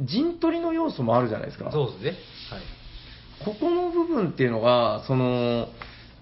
[0.01, 1.71] 陣取りの要素もあるじゃないですか。
[1.73, 2.11] そうですね。
[2.11, 2.63] はい。
[3.45, 5.69] ここの部分っていうのが、その、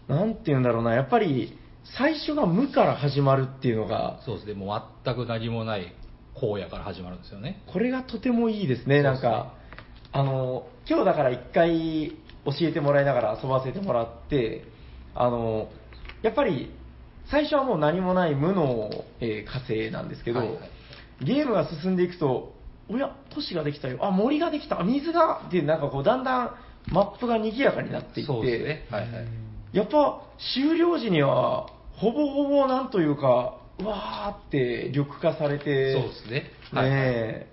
[0.08, 1.58] なんていうんだろうな、やっぱり、
[1.96, 4.54] 最初が無から始まるっていうのが、そうですね。
[4.54, 5.94] もう全く何もない
[6.34, 7.62] 荒野から始まるんですよね。
[7.72, 9.54] これがとてもいいですね、なんか、
[10.12, 12.12] あの、今日だから一回
[12.44, 14.64] 教えてもらいながら遊ばせてもらって、
[15.14, 15.68] あの、
[16.22, 16.72] やっぱり、
[17.30, 20.58] 最初はもう何もない無の、えー火星なんですけど、はいはい
[21.24, 22.54] ゲームが進んでいくと、
[22.88, 26.54] おや、都市ができたよ、あ、森ができた、あ水が、で、なんかこう、だんだん
[26.88, 28.86] マップが賑やかになっていって、そうですね。
[28.90, 29.26] はいはい。
[29.72, 30.22] やっぱ
[30.54, 36.30] 終了時には、ほぼほぼなんというか、うわーって緑化されて、そうですね。
[36.30, 37.46] ねはいはいえ、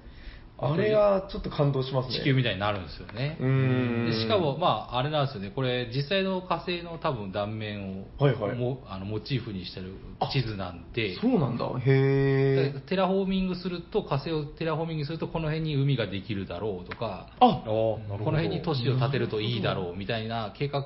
[0.62, 2.20] あれがちょっと感動しますね。
[2.20, 3.38] 地球みたいになるんですよね。
[3.40, 9.94] でしかも、まあ、あれなんですよね、これ、実際の火星の多分断面を、はいはいもあのモチーフにしてる
[10.32, 17.46] 地図なんで、そうなんだ、へでテラフォーミングすると、火星をテラフォーミングすると、この辺に海ができるだろうとか、ー。
[17.46, 18.26] あああ、なるほど。
[18.26, 20.82] この辺に都市を建てるといいだろうみたいな計画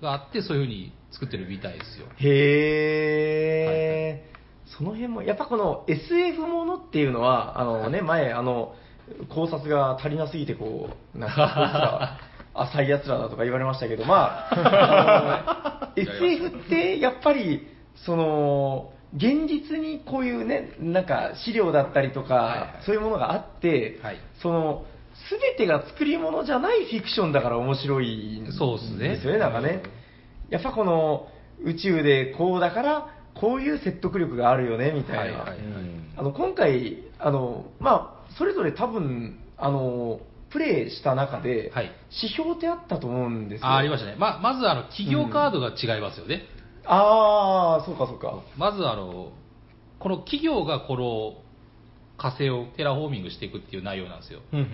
[0.00, 2.06] があって、そういうふうに作ってるみたいですよ。
[2.16, 4.37] へー、
[4.76, 8.74] その辺も、やっぱこの SF ものっていうのは、あのね、 前、あの、
[9.30, 12.18] 考察が足りなすぎて、こう、 なんか、こいつら、
[12.54, 22.68] 浅い奴らだとか言われましたけど、まあ、 あの SF ってやっぱり、その、現実にこういうね、なんか資料だったりとか、はいはい。
[22.82, 24.18] そういうものがあって、はい。
[24.42, 24.84] その、
[25.28, 29.82] すべてが作り物じゃないフィクションだから面白いんですそうですねですよね、なんかね。
[30.50, 31.28] やっぱこの
[31.62, 33.06] 宇宙でこうだから、
[33.40, 35.20] こういう説得力があるよね、みたいな。
[35.20, 35.58] はいはいはい
[36.18, 40.18] あの今回、あのまあ、それぞれ多分あの
[40.50, 43.66] プレイした中で、はい指標ってあったと思うんですよ。
[43.66, 44.16] あありましたね。
[44.18, 46.42] ままず、あの、企業カードが違いますよね。
[46.86, 48.42] ああ、そうかそうか。
[48.56, 49.30] まず、あの、
[49.98, 51.42] この企業がこの
[52.16, 54.40] 火星をテラフォーミングしていくっていう内容なんですよ。
[54.52, 54.64] うんうん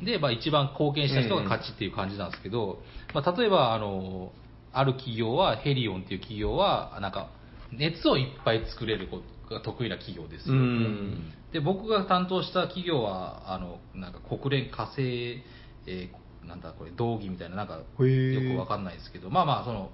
[0.00, 2.82] うんで、まあ、一番貢献した人が勝ちっていう感じなんですけど、
[3.14, 4.32] まあ、例えば、あの、
[4.72, 7.30] ある企業は、ヘリオンっていう企業は、なんか、
[7.72, 10.54] 熱をいっぱい作れることが得意な企業ですよ。
[10.54, 16.08] うんで、僕が担当した企業は、あの、なんか国連火星、えー
[16.46, 19.90] なんだこれ、道義みたいな、なんか、よーくわかんないですけど、まあまあ、その、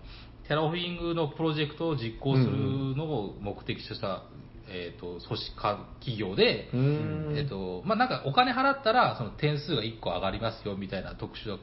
[0.49, 4.23] テラフォーミングのプロジェクトを実行するのを目的とした、
[4.69, 11.59] えっ、と、組織化企業で、えっと、まあ、なんかお金払ったら、その点数が1個上がりますよみたいな特殊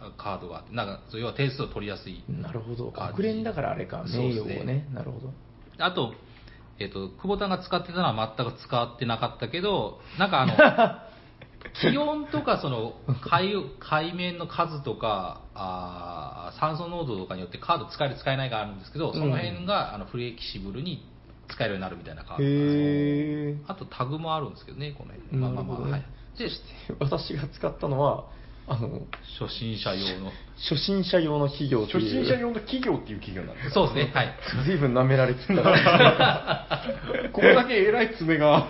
[0.00, 2.24] なカードがあって、なんか、要は点数を取りやすい。
[2.28, 2.92] なるほど。
[2.92, 4.88] 国連だからあれか、名誉をね。
[4.92, 5.32] なるほど。
[5.78, 6.14] あと、
[6.78, 10.52] えっと、久保田が使ってたのは全く使ってなかったけど、なんかあの、
[11.80, 21.04] 気温とかその海海面の数とかあー酸素濃度とかによってカード使える使えないがあるんですけど、その辺があのフレキシブルに
[21.48, 22.42] 使えるようになるみたいなカード
[23.66, 25.36] あとタグもあるんですけどね、この辺。
[25.36, 26.04] まあまあまあ、はい。
[26.38, 26.48] で、
[27.00, 28.26] 私が使ったのは、
[28.68, 29.00] あの、
[29.40, 30.30] 初心者用の。
[30.68, 32.00] 初心者用の企業っていう。
[32.00, 33.74] 初心者用の企業っていう企業なんですか？
[33.74, 34.34] そうですね、はい。
[34.66, 36.68] 随分舐められてたな。
[37.32, 38.66] ここだけ偉い爪が。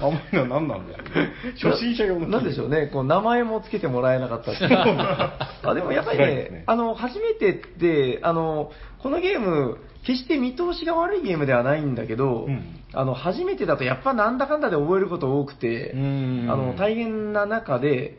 [0.00, 6.64] 甘いのは何なんでしょうね初心者用のなんでしょうね、こう名前もつけてもらえなかったっていうあでもやっぱりね辛いですね。
[6.66, 8.70] あの、初めてってあの、
[9.02, 12.80] このゲーム、決して見通しが悪いゲームではないんだけど、うん。
[12.94, 16.46] あの初めてだとやっぱなんだかんだで覚えること多くて、うん。
[16.48, 18.18] あの大変な中で、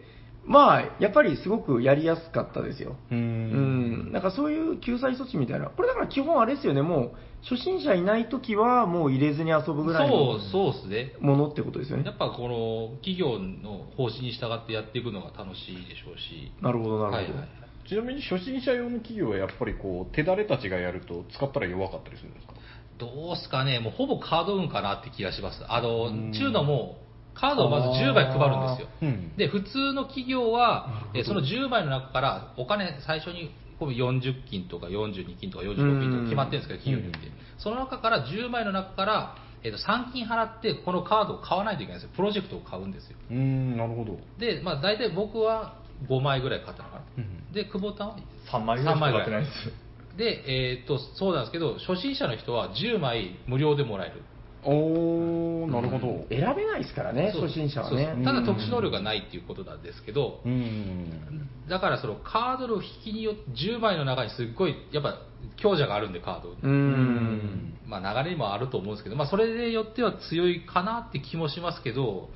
[0.50, 2.98] まあ、やっぱりすごくやりやすかったですよ。
[3.12, 7.12] ううんん、なんかそういう救済措置みたいな、これだから基本あれですよね、もう
[7.44, 11.14] 初心者いないときはもう入れずに遊ぶぐらいのそう、そうですね。
[11.20, 12.12] ものってことですよねや。
[12.12, 16.52] っぱこの企業の方針に従ってやっていくのが楽しいでしょうし。
[16.62, 17.16] なるほど、なるほど。
[17.18, 17.50] はいはいはい
[17.88, 22.54] ちなみに初心者用の企業はやっぱりこう手だれたちがやると使ったら弱かったりするんですか？
[23.00, 25.64] どうすかね、もうほぼカード運かなって気がします。
[25.68, 26.98] あのうん、中のも
[27.40, 28.88] カードをまず10枚配るんですよ。
[29.02, 37.34] うんで、普通の企業はえその10枚の中からお金最初にこう40金とか42金とか45金とか決まってるんですけど、企業によってうん。
[37.58, 42.16] その中から10枚の中から、えっと3金払ってこのカードを買わないといけないんですよ。
[42.16, 43.18] プロジェクトを買うんですよ。
[43.30, 45.76] うーんなるほどで、まあ大体僕は
[46.10, 47.02] 5枚ぐらい買ったのかな。
[47.18, 48.16] うんで、久保田は
[48.52, 49.74] ？3枚ぐらいしか買ってないです
[50.18, 50.44] で、
[50.76, 54.22] えーっと、そうなんですけど、初心者の人は10枚無料でもらえる。
[54.64, 58.24] おーなるほど選べないですからね、初心者はね。
[58.26, 65.20] ただ特殊能力がないっていうことなんですけど、うんだからそのカードの引きによって10枚の中にすっごい、やっぱ
[65.62, 66.50] 強者があるんでカード。
[66.50, 66.56] う。
[66.62, 72.30] うんまあ流れにもあると思うんですけど、まあそれによっては強いかなって気もしますけど、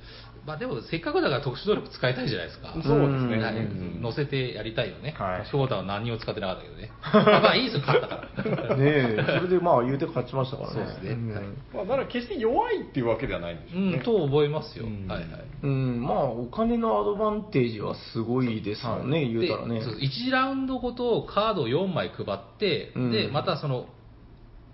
[0.45, 2.73] まあでもせっかくだから特殊能力使いたいじゃないですか。
[2.73, 3.59] そうですねはいう
[3.99, 5.15] ん乗せてやりたいよね。
[5.17, 6.91] はい翔太は何にも使ってなかったけどね。
[7.13, 8.75] まあまあいいですよ、勝ったから。
[8.75, 10.75] ねえ、それでまあ言うて勝ちましたからね。
[10.75, 14.85] そうですねんはいまあ、だから決して弱いっていうわけではないんでしょうねうん、と思いますよ。
[14.85, 15.29] うんはいはい。
[15.63, 19.85] うん、まあお金のアドバンテージはすごいですもんね、言うたらねで。
[19.85, 23.85] そう1ラウンドごとカードを4枚配って、うんでまたその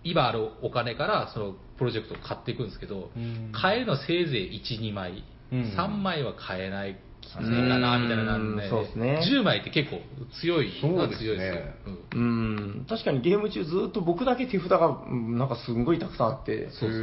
[0.04, 8.70] 今あるお金からそのプロジェクトを買っていくんですけど、うん買えるのせいぜい1、2枚、うん3枚は買えないきついかな、みたいななんで、うん。
[8.70, 9.20] そうですね。
[9.40, 10.02] 10枚って結構
[10.42, 11.64] 強い、そうですね強いですよ。
[12.14, 12.22] うん。
[12.22, 17.00] うん、確かにゲーム中ずっと僕だけ手札がうんなんかすんごいたくさんあって、そうそう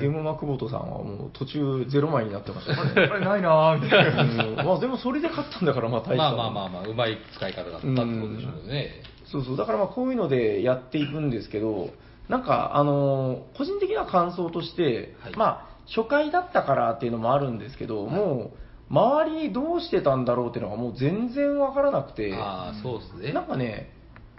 [0.00, 2.84] ゲームマクボトさんはもう途中0枚になってました。
[3.00, 3.08] ね。
[3.08, 4.22] これないなぁ、みたいな。
[4.22, 4.56] うん。
[4.56, 8.90] まあでもそれで勝ったんだからまあ大したまあまあまあまあ、うまい使い方だったってことでしょうね。
[9.24, 11.90] そうそう、だからまあこういうのでやっていくんですけど、
[12.28, 15.36] なんか、あのー個人的な感想として、はい。
[15.36, 23.32] まあ、初回だったからっていうのもあるんですけど、もう、周りにどうしてたんだろうっていうのがもう全然わからなくて、ああ、そうですね。
[23.32, 23.90] なんかね、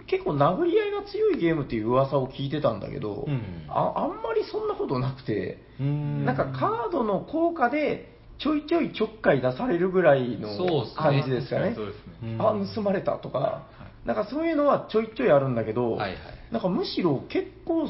[0.06, 10.48] 結構殴り合いが強いゲームっていう噂を聞いてたんだけど、うんああんまりそんなことなくて、うんなんかカードの効果でちょいちょいちょっかい出されるぐらいの
[10.94, 11.74] 感じですかね。
[11.74, 12.36] そうですね。
[12.38, 13.66] あ、盗まれたとか、
[14.04, 16.18] なんかそういうのはちょいちょいあるんだけど、はいはい。
[16.52, 17.88] なんかむしろ結構、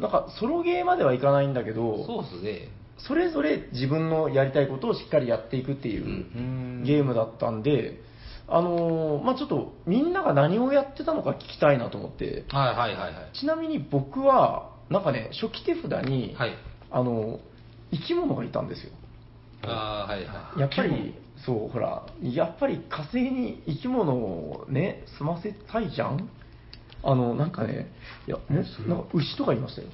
[0.00, 2.81] なんかソロゲーまではいかないんだけど、そうですね。
[3.06, 8.00] それぞれ自分のやりたいことをしっかりやっていくっていううんゲームだったんで、
[8.48, 13.38] あのーまあちょっとみんなが何をやってたのか聞きたいなと思って、はいはいはいはい。
[13.38, 16.54] ちなみに僕は、なんかね、初期手札に、はい。
[16.90, 17.40] あの
[17.90, 18.92] 生き物がいたんですよ。
[19.62, 20.60] ああ、はいはい。
[20.60, 26.28] やっぱり、そう、ほら、やっぱり火星に生き物をね、住ませたいじゃん？
[27.02, 27.90] あの、なんかね、
[28.28, 29.88] いや、なんか牛とかいましたよ。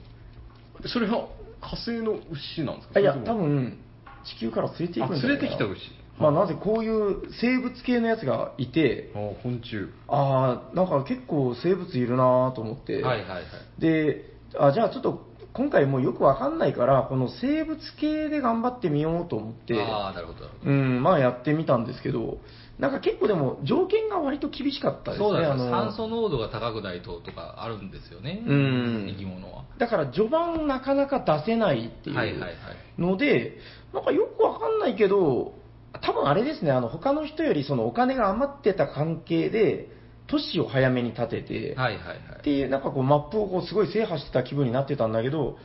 [0.87, 1.29] それは
[1.61, 2.95] 火星の牛なんですか？
[2.97, 3.79] あいや、多分、
[4.25, 5.49] 地球から連れていくんあじゃないかな。
[5.49, 5.81] 連れてきた牛。
[6.19, 9.89] まあ、なぜこういう生物系のやつがいて、あ昆虫。
[10.09, 13.43] ああ、なんか結構生物いるなと思って、はいはいはい。
[13.81, 14.25] で、
[14.59, 20.51] あじゃあちょっと今回もうよくわかんないから、この生物系で頑張ってみようと思って、ああ、なるほど。
[20.65, 22.39] うん、まあやってみたんですけど、
[22.79, 25.29] なんか結構でも条件が割と厳しかったですね。
[25.29, 28.43] そうだ酸素濃度が高くないととかあるんですよね。
[28.47, 29.65] うん生き物は。
[29.79, 32.53] だから序盤なかなか出せないっていうはいはいはい。
[32.97, 33.57] ので、
[33.93, 35.55] なんかよくわかんないけど、
[36.01, 39.89] 多分あれですね、あの他の人よりそのお金が余ってた関係で、
[40.29, 42.19] 都市を早めに建てて、はいはいはい。
[42.39, 45.57] っていう、なんかこうマップをこうすごい制覇してた気分になってたんだけど、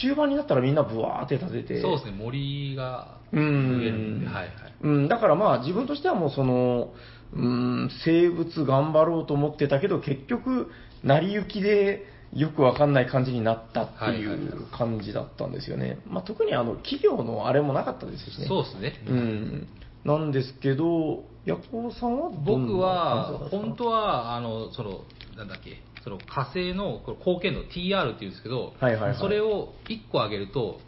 [0.00, 4.50] 終盤になったらみんなブワーって立てて、そうですね、森がう増んえるんで、はいはい。
[4.82, 6.92] うん、だからまあ自分としてはもうその、
[7.32, 10.70] うん、生物頑張ろうと思ってたけど、結局、
[11.02, 15.98] 成り行きでよくわかんない感じになったっていはいはいう感じだったんですよね。
[16.06, 18.46] まあ特にあの企業のあれもなかったですしね。
[18.46, 18.94] そうですね。
[19.08, 19.68] うん。
[20.04, 25.00] なんですけど、ヤコウさんは僕は本当はあのその
[25.36, 25.78] なんだっけ？
[26.04, 29.18] その火星のこれ貢献度 TR っていうんですけど、はいはいはい。
[29.18, 30.80] それを1個上げると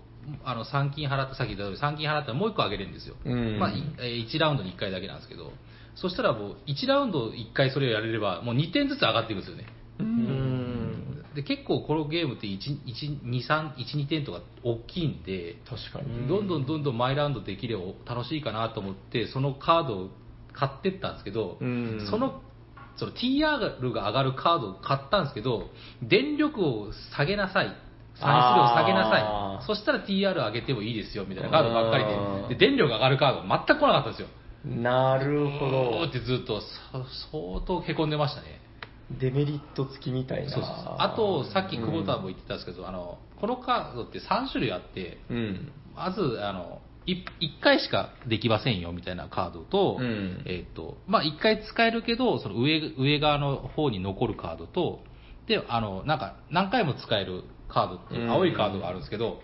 [0.44, 3.58] あの3金払ってさっき言った通り3金払ったらもう1個上げれるんですよ、うん。
[3.58, 5.52] まあ、いえー1ラウンドに1回だけなんですけど
[5.94, 9.66] そしたらもう1ラウンド1回それをやれればもう2点ずつ上がっていくんですよね。
[9.98, 11.24] うん。
[11.34, 16.28] で結構このゲームって12312点とか大きいんで確かに。
[16.28, 20.10] どんどんどんどん毎ラウンドできれば楽しいかなと思ってそのカードを
[20.52, 22.06] 買ってったんですけど、うん。
[22.10, 22.42] その
[22.96, 25.70] その TR が上がるカードを買ったんですけど
[26.02, 27.76] 電力を下げなさい。
[28.14, 29.66] 産出量を下げなさい。
[29.66, 32.04] そしたら TR 上げてもいいですよみたいなカードばっかり
[32.48, 32.54] で。
[32.56, 34.28] で電力が上がるカードが全く来なかったんですよ。
[34.64, 36.12] なるほうーどっ。
[36.12, 36.66] てずっとそ
[37.32, 38.60] 相当へこんでましたね。
[39.18, 40.50] デメリット付きみたいな。
[40.50, 45.72] そうそうあとさっき久保田も言ってたんですけど、あのこのカードって3種類あってうん。
[45.94, 50.42] まずあの1回しかできませんよみたいなカードと,、うん。
[50.46, 55.00] えっとまあ、1回使えるけどその上上側の方に残るカードと
[55.46, 59.40] であのなんか何回も使えるカードって青いカードがあるんですけど、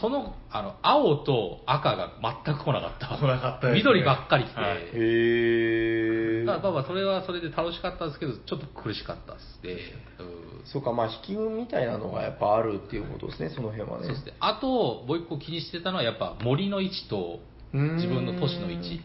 [0.00, 2.12] そのあの青と赤が
[2.44, 9.76] 全く来なかった来なかったですね緑ばっかり来て、はいへまあまあまあそれはそれで楽しかったんですけどちょっと苦しかったですね、
[10.20, 14.06] うんそうか、まあ、引き運みたいなのがやっぱあるっていうことですね、その辺はね。
[14.06, 14.34] そうですね。
[14.40, 17.40] あと、もう一個気にしてたのは、やっぱ森の位置と
[17.72, 19.00] うーん自分の都市の位置。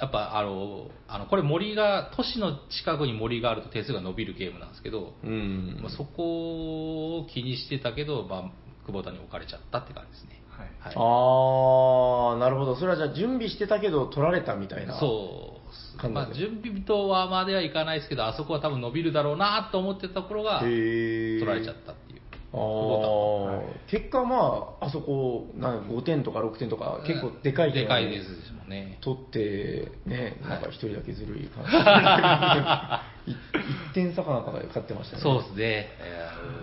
[0.00, 5.78] やっぱ、あの、あのこれ森が、都市の近くに森があると点数が伸びるゲームなんですけど、うん。
[5.82, 8.50] まあ、そこを気にしてたけど、まあ、
[8.90, 10.40] 久保田に置かれちゃったって感じですね。
[10.80, 12.76] はい、ああ、なるほど。
[12.76, 14.98] それはじゃあ準備してたけど取られたみたいな。
[14.98, 15.60] そう。
[16.08, 22.20] まあ、準備とはまではいかないですけど、あそこは多分伸びるだろうなと思ってたところが、取られちゃったっていう。
[22.52, 35.22] あはい、結果、まあ、あそこなん5点とか6点とか結構でかい、でかいですもね取って、ね、なんか1人だけずるい感じ、は 1点差かなんかで勝ってましたね。
[35.22, 35.88] そうですね。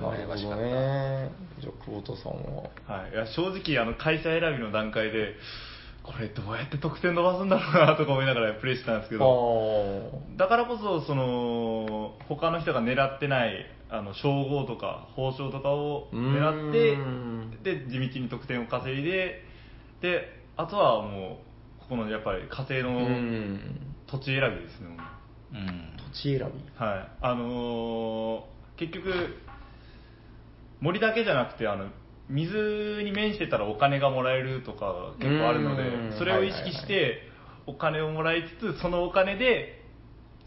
[0.02, 1.32] なるほどね。
[1.60, 3.02] じゃあ、久保田さんは。
[3.02, 3.12] はい。
[3.12, 5.36] いや、正直、あの、会社選びの段階で、
[6.04, 19.44] これどうやって得点伸ばすんだろうなとか思いながらプレイしてたんですけど、だからこそ、その、他の人が狙ってないあの称号とか報奨とかを狙ってで地道に得点を稼いで
[20.02, 21.40] であとはも
[21.80, 23.08] うここのやっぱり家庭の
[24.08, 24.98] 土地選びですね
[25.54, 26.44] うん土地選び。
[26.76, 29.12] はい、あのー結局、
[30.82, 31.88] 森だけじゃなくてあの、
[32.30, 37.24] 水に面してたらお金がもらえるとか結構あるのでうん、それを意識して、
[37.66, 39.84] お金をもらいつつ、そのお金で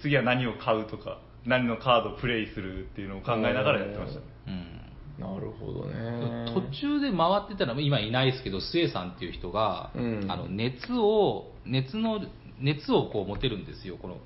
[0.00, 4.20] 次は何を買うとか、何のカードをプレイするっていうのを考えながらやってました。
[4.46, 4.80] うん
[5.18, 6.50] なるほどね。
[6.54, 12.20] 途中で回ってたのは今いないですけど、スエさんっていう人が、うんあの熱を、熱の、
[12.58, 14.16] 熱をこう持てるんですよ、この。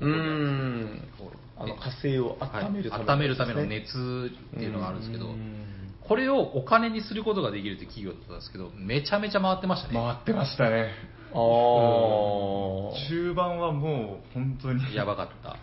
[0.00, 1.08] うーん。
[1.56, 9.94] あの火星を温めるためのはい温めるための熱っていうのがあるんですけどうん、これをお金にすることができるって企業だったんですけど、めちゃめちゃ回ってましたね。
[9.94, 10.90] 回ってましたね。
[11.32, 13.08] あー。
[13.08, 15.58] 中盤はもう本当に、やばかった。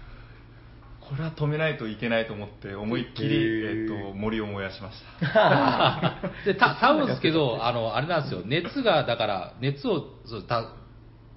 [1.01, 6.15] これは止めないといけないと思って、思いっきり、えっと、森を燃やしました。
[6.45, 10.01] で、た 多分ですけど、あの、あれなんですよ、熱が、だから、熱を、
[10.47, 10.69] た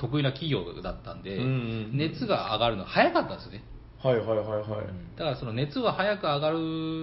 [0.01, 1.53] 得意な企業だったんで、うんうんう
[1.95, 3.63] ん熱が上がるの早かったんですよね。
[4.03, 4.67] はいはいはいはい。
[5.19, 6.59] だからその熱が早く上がる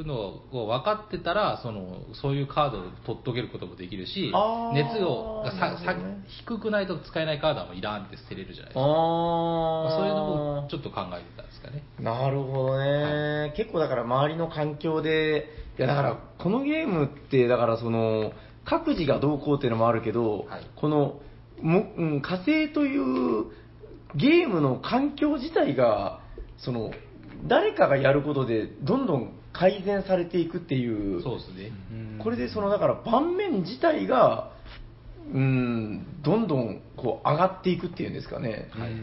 [0.07, 4.33] のを分かってたら、そのそういうカードを取っとけることもできるし
[4.73, 5.95] 熱をがささ
[6.43, 8.81] 低くないと使えないカードはもういらんって捨てれるじゃないですか。
[8.81, 9.97] あー。
[9.97, 11.83] そういうのもちょっと考えてたんですかね。
[11.99, 18.31] なるほどね、結構だから周りの環境で、いやだからこのゲームって、だからその、
[18.65, 21.19] 各自がどうこうっていうのもあるけど、はいこの
[21.61, 23.45] も、うん、火星という
[24.15, 26.21] ゲームの環境自体が、
[26.57, 26.91] その、
[27.47, 31.71] 誰かがやることでどんどん改善されていくっていう、そうですね。
[32.19, 34.51] これでそのだから盤面自体が、
[35.33, 38.97] うん、どんどんこう上がっていくっていうんですかね、はいう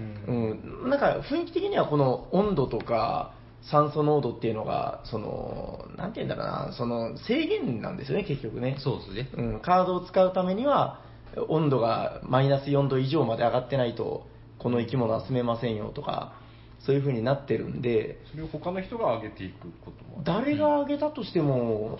[0.86, 3.34] ん、なんか雰囲気的にはこの温度とか
[3.70, 8.76] 酸素濃度っていうのが、その、なんて言うんだろうな、その制限なんですよね、結局ね。
[8.78, 9.30] そうですね。
[9.36, 11.00] うん、カードを使うためには、
[11.48, 14.26] 温度がマイナス4度以上まで上がってないと、
[14.58, 16.34] この生き物は住めませんよとか、
[16.80, 21.98] そういう風になってるんで、それを他の人が上げていくことも誰が上げたとしても、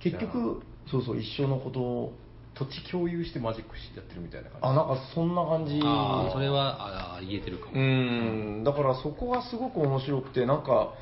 [0.00, 2.12] 結局、そうそう、一緒のことを、
[2.54, 5.78] 土地共有してマジックしてやってるみたいな感じあ、なんかそんな感じ。
[5.82, 7.72] ああ、それはあー言えてるかも。
[7.74, 10.94] うん、だからそこがすごく面白くて、なんか、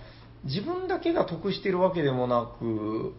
[0.45, 3.15] 自分だけが得してるわけでもなく、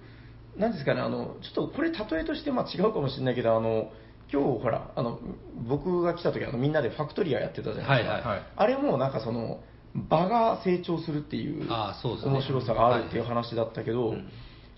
[0.57, 3.89] なんですかね、あの、ちょっとこれ例えとしてまあ違うかもしれないけど、あの、
[4.31, 5.19] 今日ほら、あの、
[5.67, 8.13] 僕が来た時あのみんなでファクトリアやってたじゃないですか。
[8.13, 9.59] はいはいはいあれもなんかその、
[9.95, 14.15] 場が成長するっていう面白さがあるっていう話だったけど、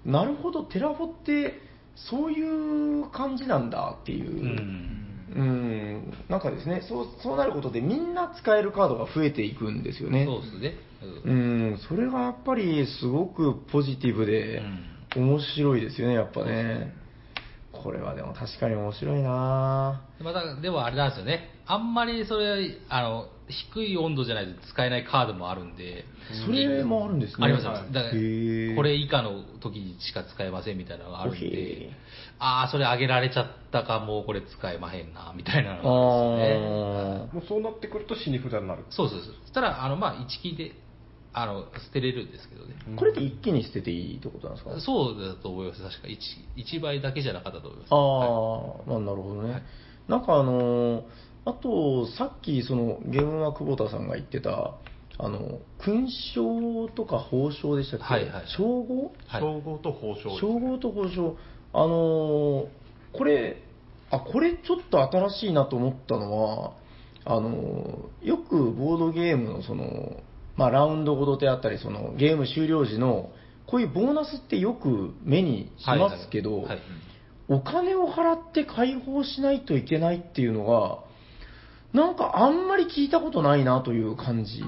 [0.05, 1.59] なるほど、テラフォって
[1.95, 4.31] そういう感じなんだっていう。
[4.31, 5.03] うん。
[5.29, 10.25] うん、なんかですねそう、そうなることでみんな使えるカードが増えていくんですよね。
[10.25, 10.73] そうですね。
[11.25, 14.63] ううんん、それがやっぱりすごくポジティブで、
[15.15, 16.93] 面白いですよね、やっぱね。
[17.83, 21.49] これはでも確かに面白いなまた、でもあれなんですよね。
[21.65, 26.05] あんまりそれ、あの、低い温度じゃないと使えないカードもあるんで。
[26.45, 27.45] それもあるんですね。
[27.45, 27.93] ありますあります。
[27.93, 28.13] だから
[28.75, 31.89] これ以下の時にしか使えませんみたいなのがあるんでー、
[32.39, 36.77] ああ、それ上げられちゃったか、もうこれ使えまへんな、みたいなのあがあるんですよ
[37.17, 37.29] ね。
[37.31, 39.33] ーもうそうなってくると死に札になるそうそうそう。
[39.43, 40.73] そしたら、あの、まあ、一金で、
[41.39, 42.73] あの、捨てれるんですけどね。
[42.97, 44.79] これって一気に捨てていいってことなんですか？
[44.81, 46.07] そうだと思います、確か。
[46.07, 46.17] 1,
[46.77, 47.91] 1倍だけじゃなかったと思います。
[47.91, 48.29] あはい
[48.87, 49.63] あ、まあなるほどね。
[50.07, 51.03] なんかあのー
[51.45, 54.73] あと、さっきそのゲームは久保田さんが言ってた、
[55.17, 58.03] あの、勲章とか褒章でしたっけ？
[58.05, 59.13] はいはい称号？
[59.27, 61.37] はい称号と報奨称号と褒章。
[61.73, 62.67] あのー
[63.13, 63.61] これ、
[64.09, 66.73] あ、これちょっと新しいなと思ったのは、
[67.25, 70.17] あのーよくボードゲームのその、
[70.57, 73.29] まあラウンドごとであったり、そのゲーム終了時の、
[73.67, 76.79] こういうボーナスってよく目にしますけど、はいはい
[77.49, 80.99] お金を払って解放しないといけないっていうのが、
[81.93, 84.63] なんかあんまり聞いたことないなという感じ。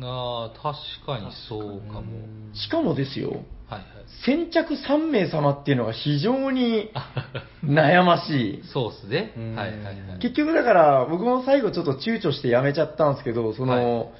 [0.00, 2.04] ああ、確かにそうかも。
[2.52, 3.84] しかもですよ、はいはい。
[4.24, 6.90] 先着3名様っていうのが非常に
[7.64, 8.62] 悩ましい。
[8.64, 9.54] そうですねうん。
[9.56, 10.18] はいはいはい。
[10.20, 14.12] 結局だから、僕も最後ちょっと躊躇してやめちゃったんですけど、その、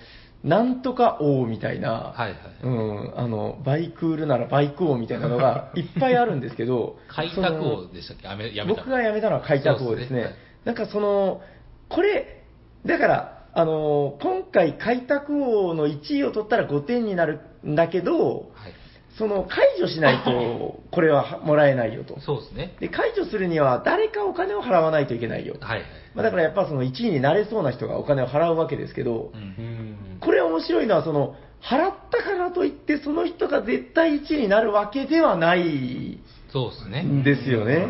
[0.44, 8.26] なんとか王みたいな、はいはいうん、あの、バイクールならバイク王みたいなのが いっぱいあるんですけど、開拓王でしたっけ？
[8.28, 10.20] やめ僕が辞めたのは開拓王ですね。
[10.20, 11.40] ねはいなんかその、
[11.88, 12.44] これ、
[12.84, 18.74] だから、あの、今回開拓王の1位を取ったら5点になるんだけど、はい。
[19.18, 22.20] その解除しないと、これはもらえないよと。
[22.20, 22.76] そうですね。
[22.80, 25.56] で、解除するには誰かお金を払わないといけないよ。
[25.60, 25.88] はいはい。
[26.14, 36.20] まあ、だからやっぱその1位になれそうな人がお金を払うわけですけどう、んうんこれ面白いのは、その、払ったからといって、その人が絶対1位になるわけではない
[36.52, 37.02] そうですね。
[37.02, 37.88] んですよね。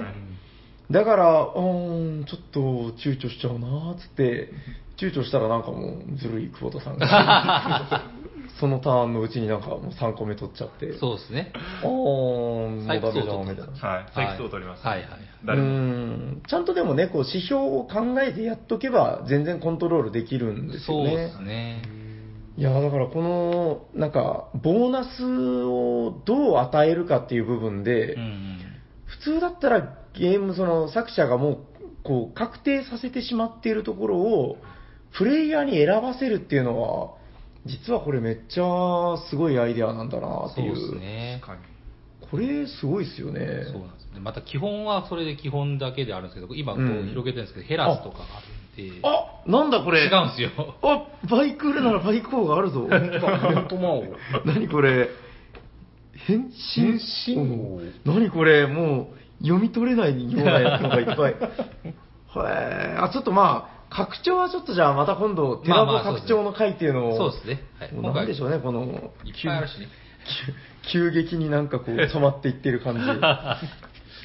[0.90, 2.60] だから、うーん、ちょっと
[2.98, 4.50] 躊躇しちゃうなーっつって、
[4.98, 7.06] 躊躇したらなんかもうずるい久保田さんが、
[8.60, 11.52] そのターンのうちになんかもう3個目取っちゃって、そうですね。
[11.82, 13.88] あー、もうダメだみたいな。
[13.88, 14.06] はい。
[14.14, 14.84] 採掘を取ります。
[14.84, 15.20] はいはいはい。
[15.20, 15.66] う誰も。
[15.66, 21.30] んちゃんとでもね、こう指標を考えてやっとけば全然コントロールできるんですよねそうで。
[21.32, 21.82] すね。
[22.56, 25.24] いや、だからこの、なんか、ボーナス
[25.64, 28.58] をどう与えるかっていう部分で、うんうん。
[29.06, 31.58] 普通だったらゲーム、その作者がもう、
[32.02, 34.56] こう、確定させてしまっているところを、
[35.16, 37.17] プレイヤーに選ばせるっていうのは、
[37.68, 40.76] 実はこれめっちゃすごいアイデアなんだなっていう。
[40.76, 41.40] そうですね。
[41.44, 41.68] 確かに
[42.30, 43.64] これすごいですよね。
[43.72, 44.20] そうなんですね。
[44.20, 48.40] また基本はそれで基本だけであるんですけど、今こううん広げてるんですけど、ヘラスとかがあ
[48.76, 50.00] るんで、あ、なんだこれ。
[50.00, 50.50] 違うんですよ。
[50.82, 52.86] あ、バイク売るならバイク王があるぞ。
[52.88, 54.04] 本当魔王。
[54.44, 55.08] 何これ
[56.26, 56.52] 変身？
[56.76, 57.92] 変身？
[58.04, 61.34] 何これもう読み取れないようなやつのがいっぱい。
[61.34, 67.60] へーあ、ちょっとまあ、拡張はちょっとじゃあまた今度、テラボまあまあ拡張の回っていうのを、そうですね。
[67.78, 68.14] はい。
[68.14, 68.82] なんでしょうね、この、
[69.24, 69.88] いっぱいあるしね。
[70.92, 73.00] 急 急激になんかこう染まっていってる感じ。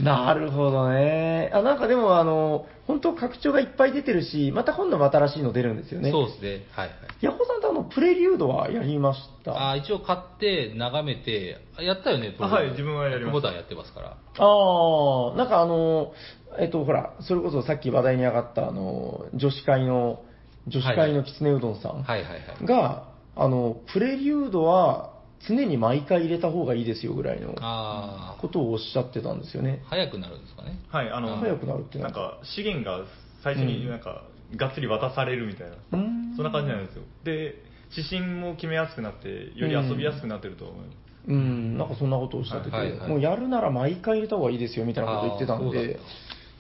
[0.04, 1.52] なるほどね。
[1.54, 6.10] あ、なんかでもあの、本当拡張がいっぱい出てるし、また今度も新しいの出るんですよね。
[6.12, 6.66] そうですね。
[6.72, 6.98] はいはい。
[7.22, 9.72] ヤホーさんとあの、プレリュードはやりました？
[9.72, 14.08] あー一応買って、眺めて、あやったよね、あはい自分はやりました久保田はやってますから。
[14.08, 16.12] ああ、なんかあの、
[16.60, 20.24] えっと、ほら、それこそさっき話題に上がった、あの、女子会の、
[20.68, 22.66] 女子会のきつねうどんさんはいはいはい。
[22.66, 25.14] が、あの、プレリュードは
[25.48, 29.82] 常に毎回入れた方がいいですよぐらいのああ、ことをおっしゃってたんですよね。
[29.86, 30.80] 早くなるんですかね。
[30.90, 33.06] はい、あの、早くなるってななんんかか資源が
[33.44, 34.24] 最初になんか、
[34.56, 37.04] がっつり渡されるみたいな、うーんそんな感じなんですよ。
[37.24, 37.56] で、
[37.96, 40.98] 指針も決めやすくなって、より遊びやすくなってると思います。
[41.26, 46.00] うん、なんかそんなことをおっしゃってて、はいはいはいもうやるなら毎回入れた方がいいですよみたいなことを言ってたんで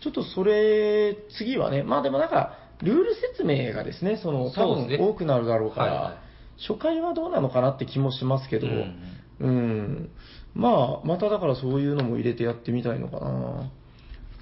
[0.03, 6.23] ちょっとそれ、次はね、まあでもなんか、ルール説明がですね、その、多分多くなるだろうから、はいはい
[6.67, 8.95] 初回はどうなのかなって気もしますけど、うん
[9.39, 10.09] うん、
[10.53, 13.71] まあ、まただからそういうのも入れてやってみたいのかな。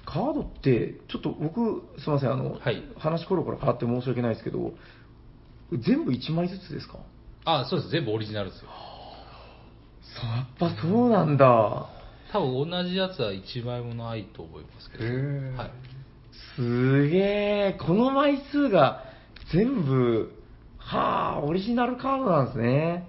[0.04, 4.74] カードって、ちょっと僕、すみません、あの、はい話コロコロ変わって申し訳ないですけど、
[5.72, 6.98] 全部1枚ずつですか？
[7.46, 7.90] あそうです。
[7.90, 8.68] 全部オリジナルですよ。
[10.22, 11.86] やっぱそうなんだ。
[12.32, 15.04] 多分同じやつは1枚もないと思いますけど。
[15.04, 15.70] はい。
[16.56, 19.04] すげえ、この枚数が
[19.52, 20.32] 全部、
[20.78, 23.06] はあ、オリジナルカードなんですね。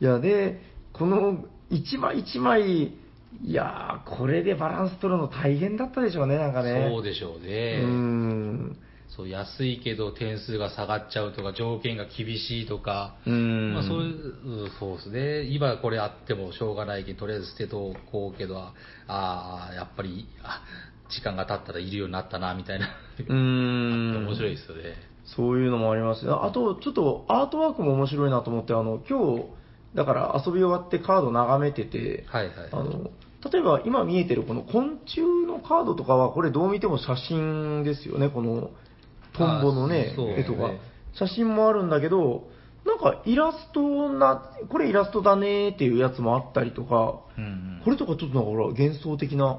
[0.00, 0.60] いや、で、
[0.92, 6.88] この一枚一枚、いやー、これでバランス取るの大変だったでしょうね、なんかね。
[6.90, 7.80] そうでしょうね。
[7.82, 8.76] うーん。
[9.16, 13.74] そう安いけど点数が下がっちゃうとか条件が厳しいとか、うーん。
[13.74, 15.42] まあ、そういううんそうですね。
[15.44, 18.74] 今これあってもしょうがないけどとりあえず捨てとこうけどあ
[19.08, 20.62] あやっぱりあ
[21.08, 22.88] 時間が経ったらいるようになったなみたいな、
[23.18, 24.26] うーん。
[24.26, 24.82] 面白いですよね。
[25.24, 29.44] そういうのもありますああと、ちょっとアートワークも面白いなと思って、あの、今日、
[29.94, 32.54] だから遊び終わってカード眺めてて、はいはい。
[32.70, 33.10] あの、
[33.50, 38.70] 例えば今見えてるこの昆虫のカードとかは、これどう見ても写真ですよね、この
[39.36, 40.68] トンボのね絵とか。
[40.68, 40.80] ね。
[41.14, 42.48] 写真もあるんだけど、
[42.84, 47.82] なんかイラストな、これイラストだねっていうやつもあったりとか、うんうん。
[47.84, 49.58] これとかちょっとなんかほら幻想的な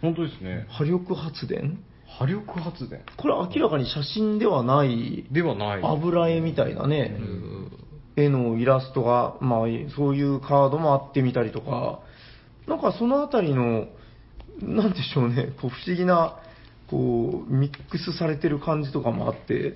[0.00, 0.66] 本当ですね。
[0.70, 1.78] 波力発電？
[2.18, 3.00] 波力発電？
[3.16, 5.80] これ明らかに写真ではないではない。
[5.82, 7.72] 油絵みたいなね、うん。
[8.16, 9.60] 絵のイラストが、まあ、
[9.96, 12.00] そういうカードもあってみたりとか、
[12.66, 13.88] なんかそのあたりの、
[14.62, 16.38] なんでしょうね、こう不思議な、
[16.90, 19.74] こう、ミックスされてる感じとかもあって、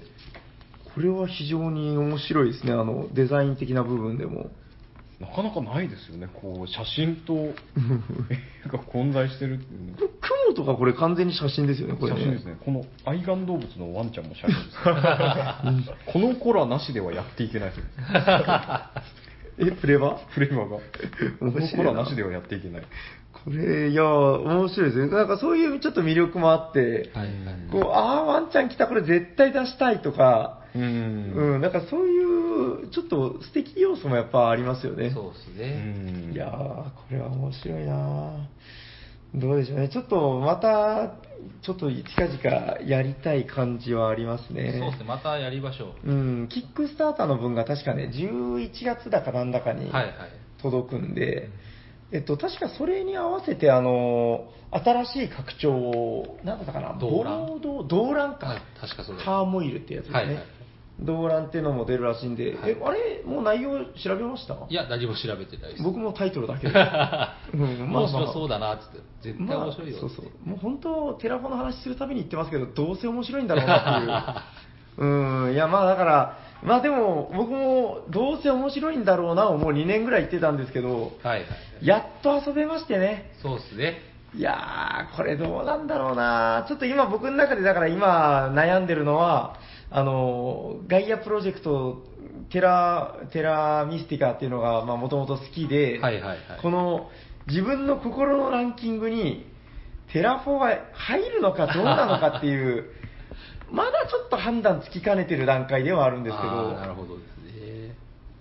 [0.94, 4.50] これは非常に面白いですね、あの、デザイン的な部分でも。
[5.20, 6.28] なかなかないですよね。
[6.32, 7.34] こう、写真と
[8.66, 12.20] 絵が混在してるっていうの雲とかこれ完全に写真ですよね、これね。
[12.20, 12.56] 写真ですね。
[12.64, 15.94] この愛玩動物のワンちゃんも写真です、ね。
[16.06, 17.84] この子らなしではやっていけないですよ。
[19.60, 20.76] え、プレバフレーバーが。
[20.76, 20.82] こ
[21.46, 22.82] の子らなしではやっていけない。
[23.48, 25.10] これ、いや、面白いですね。
[25.10, 30.78] なんかそういうちょっと魅力もあって、はいはいこう、ああ、ワンちゃん来た、これ絶対出したいとか、う。
[30.78, 35.10] うんん、なんかそういう、ちょっと素敵要素もやっぱありますよね。
[35.10, 38.48] そうですうね、んいやー、これは面白いな
[39.34, 39.88] どうでしょうね。
[39.88, 41.14] ちょっとまた、
[41.62, 44.72] ちょっと近々やりたい感じはありますね。
[44.78, 50.14] そうですねまたやりましょう、うん、キックスターターの分が確かね、11月だかなんだかにはいはい
[50.60, 51.48] 届くんで、
[52.10, 58.62] えっと、確かそれに合わせて、あの、新しい拡張を、なんだったかな、動乱ボード動乱かはい。
[58.80, 60.18] 確かそうですターモイルってやつですね。
[60.18, 60.44] はいはい
[61.00, 64.54] 動乱っていうのも出るらしいんで、はいえ、あれ、もう内容調べました？
[64.68, 65.82] いや、何も調べてないです。
[65.84, 66.66] 僕もタイトルだけ。
[67.56, 68.84] うん面白そうだなって
[69.22, 69.92] 言って、絶対面白いよ。
[69.92, 70.48] まあ、そうそう。
[70.48, 74.00] もう本当、テラフォの話するたびに言ってますけど、どうせ面白いんだろうなっ
[74.96, 75.06] ていう。
[75.06, 81.46] うん、いや、まあだから、まあでも、僕も、どうせ面白いんだろうなをもう2年ぐらい言ってたんですけど、はいは
[81.82, 81.86] い。
[81.86, 83.30] やっと遊べましてね。
[83.42, 83.98] そうですね。
[84.34, 89.58] いやー、これどうなんだろうなちょっと今僕の中でだから今悩んでるのは、
[89.90, 92.02] あの、ガイアプロジェクト、
[92.50, 96.38] テラ、テラミスティカっていうのが、まあもともと好きで、はいはいはい。
[96.60, 97.08] この
[97.46, 99.46] 自分の心のランキングに、
[100.12, 102.90] テラフォが入るのかどうなのかっていう、
[103.70, 107.94] まだちょっと判断つきかねてる段階ではあるんですけあどー、なるほどですね。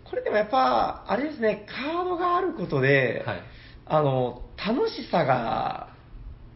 [0.09, 3.41] これでもやっぱ、あれですね、カードがあることで、はい。
[3.85, 5.89] あの、楽しさが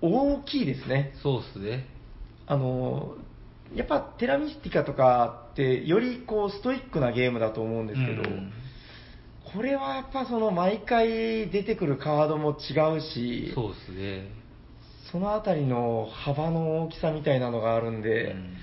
[0.01, 1.13] 大きいですね。
[1.22, 1.88] そうですね。
[2.47, 3.15] あの、
[3.76, 8.51] やっぱテラミスティカとかって、よりこうストイックなゲームだと思うんですけど、うん
[9.53, 14.40] これはやっぱその毎回出てくるカードも違うし、そうですね。
[15.12, 18.53] そのあたりの幅の大きさみたいなのがあるんで、うん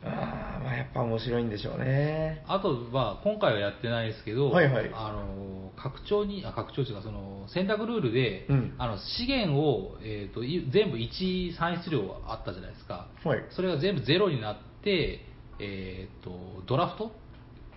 [0.00, 2.44] あーまあやっぱ面白いんでしょうね。
[2.46, 13.44] あと、まあ、今回はやってないですけど、はいはいあの拡張に、あ拡張というか、その選択ルールで、うんあの資源を、えー、とい全部1産出量あったじゃないですか、はい。
[13.50, 15.20] それが全部ゼロになって、
[15.60, 17.10] えー、とドラフト？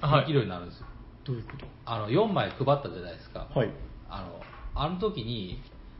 [0.01, 0.85] はいできるようになるんですよ。
[1.25, 1.65] どういうこと？
[1.85, 3.47] あの4枚配ったじゃないですか。
[3.53, 3.69] はい。
[4.09, 4.39] あの
[4.75, 5.59] あの時に、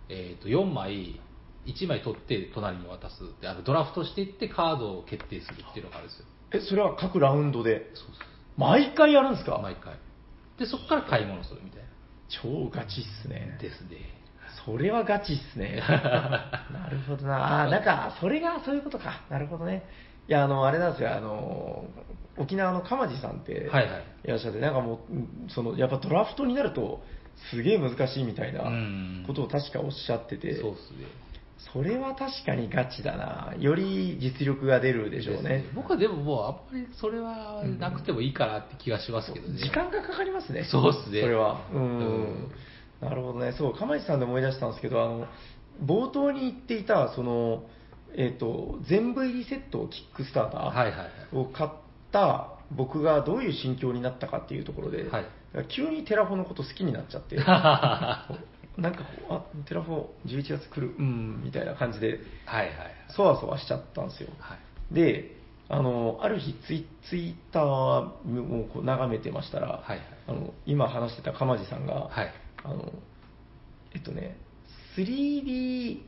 [0.09, 1.20] えー、と4枚、
[1.66, 6.26] 1枚取って隣に渡すであのドラフトしていってカードを決定するっていうのがあるんですよ。
[6.53, 7.88] え、それは各ラウンドで、
[8.57, 9.59] 毎回やるんですか？
[9.62, 9.95] 毎回。
[10.57, 11.82] で、そこから買い物するみたい
[12.43, 13.57] 超ガチっすねな。。
[13.62, 13.97] ですね。
[14.66, 15.82] それはガチっすね。
[15.88, 17.64] なるほどな。
[17.64, 19.22] あーなんか、それがそういうことか。
[19.30, 19.88] なるほどね。
[20.28, 21.86] いや、あの、あれなんですよ、あの、
[22.38, 27.03] 沖縄の鎌地さんって、はいはいいらっしゃって、なんかもう、うんその、やっぱドラフトになると、
[27.49, 31.05] すげえ難しいみたいなうんことを確かおっしゃってて、そうっすね。
[31.74, 33.53] それは確かにガチだな。
[33.59, 35.66] より実力が出るでしょうね。
[35.76, 39.59] 僕はでももうあんまりそれはなくてもいいかなって気がしますけどね。
[39.59, 40.66] 時間がかかりますね。
[40.70, 41.62] そうっすねそれは。
[41.74, 41.82] うん。
[41.82, 42.51] うん
[43.01, 43.53] なるほどね。
[43.57, 45.28] そう、釜石さんで思い出したんですけど、あの、
[45.84, 47.64] 冒頭に言っていた、その、
[48.16, 50.70] えっ、と、全部入りセットをキックスターター。
[51.34, 51.70] を買っ
[52.12, 55.26] た僕がどういう心境になったかっていうところで、はい
[55.68, 57.36] 急にテラフォのこと好きになっちゃって、
[58.78, 62.76] なんかこう、あ、テラフォ11月来る、うん、みたいな感じで、はいはい
[63.15, 64.30] そわそわしちゃったんですよ。
[64.39, 64.93] はい。
[64.93, 65.36] で、
[65.67, 72.32] あの、ある日ツイ、ツイッターをこう眺めてましたら、はいはいあの今話してた鎌地さんが、はい。
[72.63, 72.91] あの、
[73.93, 74.38] えっとね、
[74.97, 75.99] 3D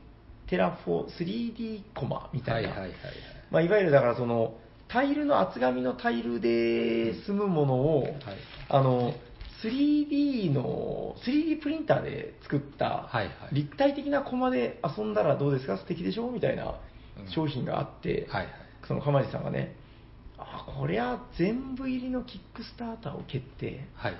[0.48, 3.12] テラフォ、3D コマみたいな、はいはいはいはい。
[3.50, 4.54] まあ、いわゆるだからその、
[4.88, 8.14] タイルの厚紙のタイルで済むものを、はい
[8.68, 9.14] あの、
[9.64, 13.54] 3D の、3D プリンターで作ったはいはい。
[13.54, 15.78] 立体的なコマで遊んだらどうですか？
[15.78, 16.30] 素敵でしょ？
[16.30, 16.74] みたいな
[17.18, 17.30] うん。
[17.30, 18.52] 商品があって、はいはい。
[18.86, 19.76] その鎌地さんがね、
[20.36, 24.14] あ、こりゃ全部入りのキックスターターを蹴って、はい。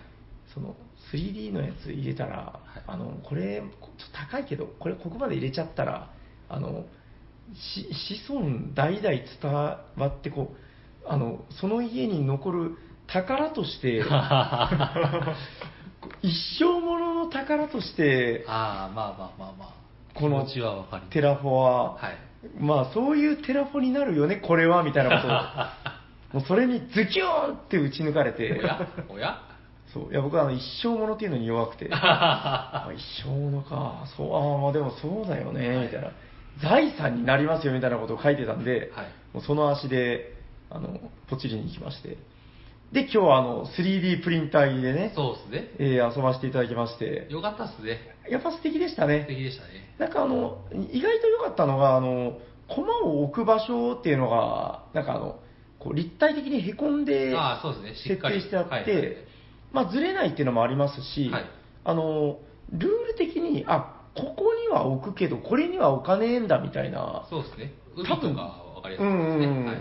[0.54, 0.76] その
[1.12, 2.80] 3D のやつ入れたら、い。
[2.86, 6.10] あのこれちょっと高いけどこれここまで入れちゃったら
[6.48, 6.84] あの
[7.54, 7.86] し
[8.28, 9.08] 子孫代々
[9.42, 10.54] 伝わってこ
[11.04, 14.02] うあのその家に残る宝として
[16.22, 19.68] 一生ものの宝としてああ、まあまあまあまあ。
[20.14, 21.12] この気持ちはわかります。
[21.12, 22.18] テラフォは、はい。
[22.58, 26.38] まあそういうテラフォになるよねこれはみたいなこと。
[26.38, 28.52] を もうそれにズキューンって打ち抜かれて。
[28.52, 28.86] おや？
[29.10, 29.38] おや？
[29.92, 30.12] そう。
[30.12, 31.88] いや僕はあの一生ものっていうのに弱くて。
[31.92, 34.04] あ一生ものか。
[34.16, 36.10] そうああまあでもそうだよねみたいな。
[36.58, 39.06] 財産になりますよみたいなことを書いてたんで、はい。
[39.32, 40.34] もうその足で
[40.70, 42.16] あのポチリに行きまして
[42.92, 45.70] で今日はあの 3D プリンター入りでねそうですね。
[45.78, 47.98] えー遊ばせていただきましてよかったっすね。
[48.30, 49.94] やっぱ素敵でした素ね敵でしたね。
[49.98, 50.58] なんかあの
[50.92, 55.40] 意外と良かったのがあの駒を置く場所っていうのがなんかあの
[55.78, 59.16] こう立体的にへこんでああそうですねしっ設かり定してあって、はいはい
[59.72, 61.44] まあ、ずれないっていうのもありますし、はい
[61.86, 62.38] あの
[62.70, 67.74] ルール的にあここには置くけどこれには置かねえんだみたいなそうですね。
[67.94, 68.40] 海とか
[68.74, 69.46] わかりやすういですね。
[69.46, 69.76] んうんうんはい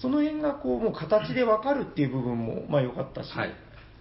[0.00, 3.54] その辺がこうもう形で分かるっていう部分もまあ良かったし、はい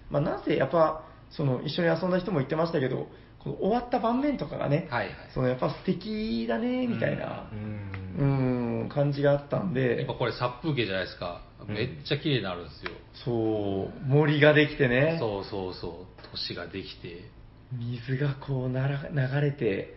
[0.09, 3.07] まあ、なぜやっぱその一緒に遊んだ人も言ってましたけど
[3.43, 5.15] この終わった盤面とかがね、はいはい。
[5.33, 11.41] そのやっぱ素敵だねみたいなう、んうん、感じがあったんやでっぱ、これ殺風景じゃないですか。
[11.67, 12.91] めっちゃ綺麗になるんですよ。
[13.25, 15.91] そう、森ができてね、そうそうそう。
[16.31, 17.29] 都市ができて。
[17.71, 19.95] 水がこうなら流れて、で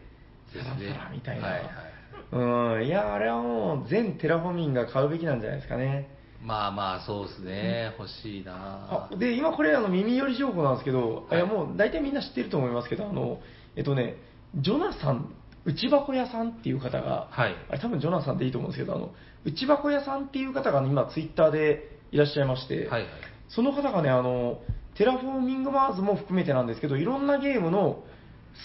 [0.53, 1.47] すねサラサラみたいな。
[1.47, 1.96] はいはい
[2.33, 6.09] うん、いや、あれはもう全テラフォ民が買うべきなんじゃないですかね。
[6.43, 7.95] まあまあ、そうですね。
[7.99, 13.41] 欲しいなあで、今これあの耳寄り情報なんですけど、はいいやもう大体みんな知ってると思いますけど、あの、
[13.75, 14.17] えっとね、
[14.55, 15.33] ジョナサン、
[15.65, 17.55] 内箱屋さんっていう方が、はい。
[17.69, 19.11] あれ多分ジョナサンでいいと思うんですけど、あの、
[19.45, 23.11] 内箱屋さんっていう方が、ね、今ツイッターでいらっしゃいまして、はいはい。
[23.49, 24.61] その方がね、あの、
[24.97, 28.05] テラフォーミングマーズも含めてなんですけど、いろんなゲームの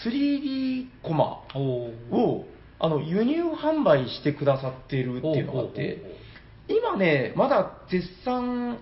[0.06, 2.46] 3D コマを、
[2.84, 6.02] あの、輸入販売してくださっているっていうのがあって、
[6.68, 8.80] 今ね、まだ絶賛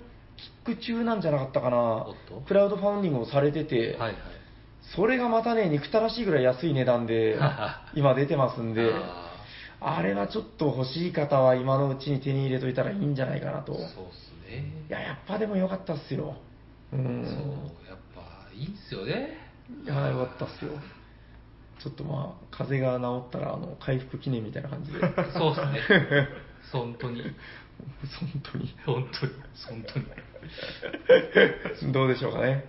[0.66, 2.08] キック中なんじゃなかったかな
[2.48, 4.16] クラウドファウンディングをされてて、はいはい。
[4.96, 7.38] それがまたね、憎たらしいぐらい安い値段で
[7.94, 9.36] 今出てますんで、あ
[9.82, 13.74] あれはちょっと欲しい方は今のうちに手に入れといたらいいんじゃないかなと。
[13.74, 14.86] ーそうっいすね。
[14.88, 16.38] や、やっぱでも良かったっすよ。
[16.94, 17.26] うん。
[17.26, 17.34] そ
[17.86, 19.38] う、やっぱいいんすよね。
[19.84, 20.72] いや、良かったっすよ。
[21.82, 25.00] ちょっとまあ、風邪が治ったら、あの、回復記念みたいな感じで。
[25.00, 26.28] そうっすね。
[26.72, 27.22] 本当に。
[27.24, 27.32] 本
[28.52, 28.76] 当に。
[28.86, 29.34] 本当に。
[29.68, 30.00] 本当
[31.88, 31.94] に。
[31.94, 32.66] どうでしょうかね。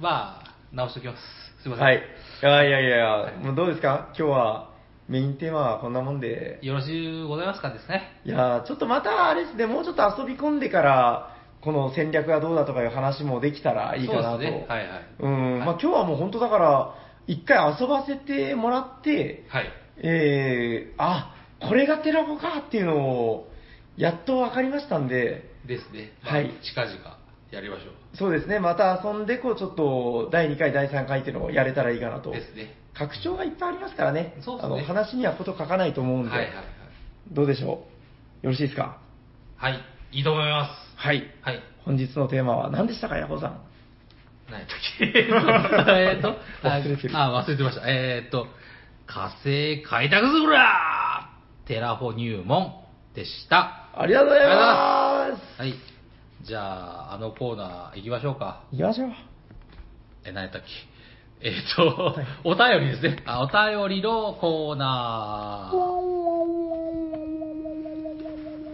[0.00, 1.62] まあ、直しときます。
[1.62, 1.84] すいません。
[1.84, 1.96] はい。
[1.96, 2.00] い
[2.44, 4.08] やいやいやいや、もうどうですか？
[4.18, 4.70] 今日は
[5.08, 6.58] メインテーマはこんなもんで。
[6.62, 8.20] よろしゅうございますかですね。
[8.24, 14.28] いやちょっとまたあれですね、もうちょっと遊び込んでから、この戦略がどうだとかいう話もできたらいいかなと。
[14.32, 14.66] そうですね。
[14.68, 14.88] はいはい。
[15.20, 16.94] うん、まあはい今日はもう本当だから、
[17.28, 19.70] 一回遊ばせてもらって、はい。
[19.98, 23.48] えー、あ、これがテラボかっていうのを、
[23.96, 26.12] やっと分かりましたんで、ですね。
[26.24, 27.18] まあはい近々
[27.50, 32.22] やりましょそうですね、また遊んで、こう、ちょっと、第2回、第3回っていうのをやれたらいいかなう。
[32.22, 32.30] と。
[32.30, 32.74] ですね。
[32.94, 34.34] 拡張がいっぱいありますからね。
[34.40, 36.64] そうですねあの、話にはこと書かないと思うんで、はいはいはい。
[37.30, 37.84] どうでしょ
[38.42, 38.46] う？
[38.46, 38.98] よろしいですか？
[39.56, 39.78] はい。
[40.12, 40.70] いいと思います。
[40.96, 41.22] はい。
[41.42, 41.62] はい。
[41.84, 43.60] 本日のテーマは何でしたか、ヤホさん。
[44.50, 47.82] 何やったっけえーっと、忘れてるあ、忘れてました。
[47.86, 48.46] えーっと、
[49.06, 52.72] 火星開拓ズグラーテラフォ入門
[53.14, 53.90] でした。
[53.94, 55.26] ありがとうございま
[55.56, 55.74] すはい。
[56.42, 58.62] じゃあ、あのコーナー行きましょうか。
[58.72, 59.10] 行きましょう。
[60.24, 60.68] え、何やったっけ？
[61.40, 63.22] えーっと、お便りですね。
[63.26, 65.76] あ、お便りのコーナー。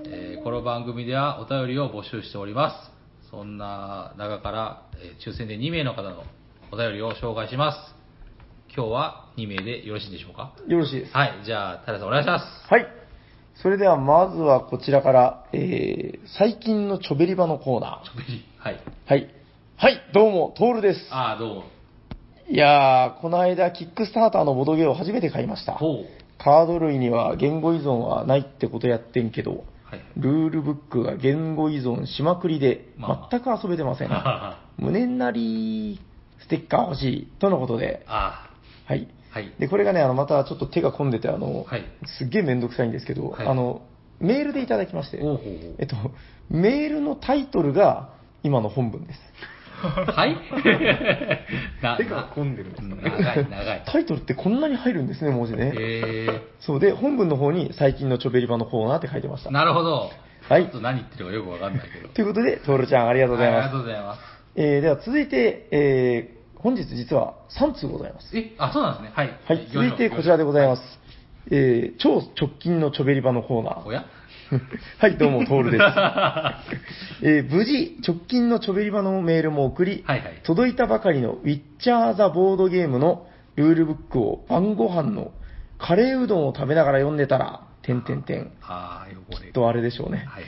[0.07, 2.94] えーこの番組ではお便りを募集しております。
[3.35, 6.23] そんな中から、えー抽選で2名の方の
[6.71, 7.79] お便りを紹介します。
[8.77, 10.53] 今日は2名でよろしいでしょうか？
[10.69, 11.13] よろしいです。
[11.13, 11.33] はい。
[11.45, 12.45] じゃあ、平さんお願いします。
[12.73, 12.87] はい。
[13.57, 18.75] それでは、まずはこちらから、えー、最近のチョベリバのコーナちょっといいはい。
[18.75, 19.11] ー。
[19.11, 19.35] はい。
[19.79, 21.01] はい、どうも、トールです。
[21.11, 21.65] ああ、どうも。
[22.49, 25.77] いやー、この間、キックスターターのボドゲを初めて買いました。
[26.39, 30.03] カード類には言語依存はないってことやってんけど、はい。
[30.17, 34.09] ルールブックが言語依存しまくりで、まあ全く遊べてません。
[34.11, 36.01] あ胸なり
[36.41, 38.51] ステッカー欲しい、とのことで、あ
[38.87, 39.09] はい。
[39.33, 39.53] ー、はい。
[39.59, 41.85] で、これがね、あの、またちょっと手が込んでて、あの、はい
[42.19, 43.83] すっげえめんどくさいんですけど、はいあの、
[44.21, 45.19] メールでいただきまして、
[45.79, 45.97] えっと、
[46.49, 48.11] メールのタイトルが
[48.43, 49.21] 今の本文です。
[50.13, 50.37] はい？
[51.83, 53.83] な手が込んでるんですね長い、長い。
[53.87, 55.73] タイトルってこんなに入るんですね、文字ね。
[55.77, 59.51] えそうで、本文の方に最近のチョベリバのコーナーって書いてました。
[59.51, 60.11] ー、なるほど。
[60.49, 62.09] はいちょっと何言ってるかよくわかんないけど。
[62.09, 63.61] ということで、トールちゃんありがとうございます。
[63.61, 64.21] はありがとうございます。
[64.57, 68.35] えーでは続いて、えー本日実は3通ございます。
[68.35, 69.13] え、あ、そうなんですね。
[69.15, 69.31] はい。
[69.45, 70.83] はい、続いてこちらでございます。
[71.51, 73.85] えー超直近のチョベリバのコーナー。
[73.87, 74.07] おや？
[74.99, 75.83] はい、どうも、トールです。
[77.23, 83.27] えー無事、直近のチョベリバのメールも送り、はいはい届いたばかりのウィッチャー・ザ・ボードゲームの
[83.57, 85.33] ルールブックを晩ご飯の
[85.79, 88.53] カレーうどんを食べながら読んでたら、てんてんてん。
[88.63, 89.53] ああ、汚れ。
[89.53, 90.25] とあれでしょうね。
[90.29, 90.45] はい。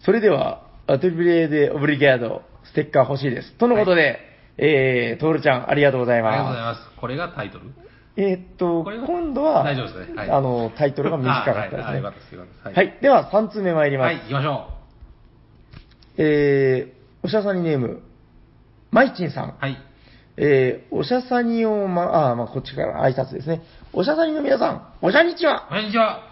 [0.00, 3.52] それでは、アトリブレーでオブリガード、ステッカー欲しいです。
[3.54, 4.20] とのことで、
[4.56, 6.90] えー、トールちゃん、ありがとうございありがとうございまます。
[6.96, 7.64] これがタイトル？
[7.66, 7.89] す。
[8.16, 11.82] えーっと、今度は、大丈夫ですねはいあの、タイトルが短かったですね。
[11.82, 14.06] あはいではい、では、3通目参ります。
[14.06, 14.68] はい、行きましょ
[16.18, 18.02] えー、おしゃさにネーム、
[18.90, 19.48] まいちんさん。
[19.50, 19.54] う。
[19.58, 19.76] はい。
[20.36, 23.62] えー、おしゃさにをま、あ、まあ、こっちから挨拶ですね。
[23.92, 26.22] おしゃさにの皆さん、おしゃにちはこんにちは。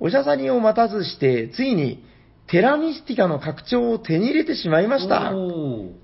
[0.00, 2.04] おしゃさにを待たずして、ついに、
[2.48, 5.30] テラミスティカの拡張を手に入れてしまいました。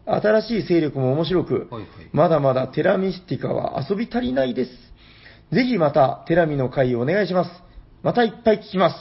[0.06, 4.70] 新しい勢力も面白くはいはい、まだまだテラミスティカは遊び足りないです。
[5.52, 7.50] ぜひまたテラミの回をお願いします。
[8.02, 8.96] またいっぱい聞きます。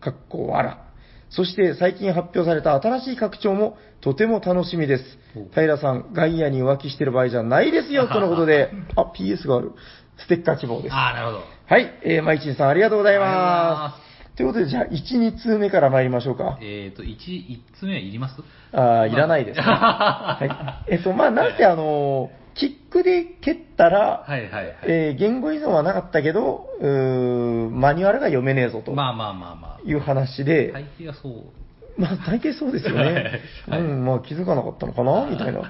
[0.00, 0.84] かっこわら。
[1.30, 5.04] そして最近発表された新しい拡張もとても楽しみです
[5.36, 5.52] お。
[5.52, 9.72] 平さん、ガイアに浮気してる場合じゃないですよ、 とのことで、あ、PS がある。
[10.16, 10.94] ステッカー希望です。
[10.94, 11.44] ああ、なるほど。
[11.66, 13.24] はい、えー、まいちんさんありがとうございま。
[13.24, 13.94] ま
[14.30, 16.58] すということで、じゃあ、1、2通目から参りましょうか。
[16.60, 18.36] えっ、と、一、一つ目はいります？
[18.72, 19.62] ああ、いらないです、ね。
[19.66, 20.92] はい。
[20.92, 24.76] えっと、まあ、なんてあの、キックで蹴ったら、はいはいはい。
[24.84, 30.78] えー言語依存はなかったけど、うーマニュアルが読めねえぞとまあまあまあまいう話で、あ。
[30.78, 32.00] 大抵はそう。
[32.00, 33.40] まあ大抵そうですよね。
[33.68, 35.26] はいうん、まあ気づかなかったのかな？
[35.30, 35.60] みたいな。
[35.60, 35.64] ウ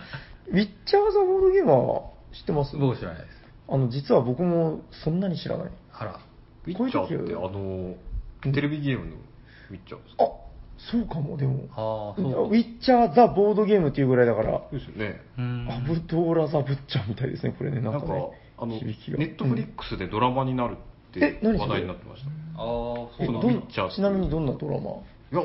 [0.53, 2.77] ィッチャーザボードゲームは知ってます？
[2.77, 3.45] 僕知らないです。
[3.69, 5.71] あの、実は僕もそんなに知らない。
[5.93, 6.21] あら。
[6.67, 7.95] ウィッチャーってあの、
[8.53, 9.13] テレビゲームの
[9.71, 10.25] ウィッチャーですか？
[10.25, 10.29] あ、
[10.91, 11.69] そうかも、でも。
[11.77, 12.55] ああ、ウそうか。
[12.57, 15.21] ィッチャーザボードゲームっていうぐらいだから、ですよね。
[15.39, 22.29] うんアブドーラザブッチャーみたいですね、これね、ななんんかかね。、あの、ネ響きがットフリックスでドラマになるって話題になってました。
[22.29, 24.91] ああ、そうなんだウィッチャーちなみにどんなドラマ？
[24.91, 25.43] いや、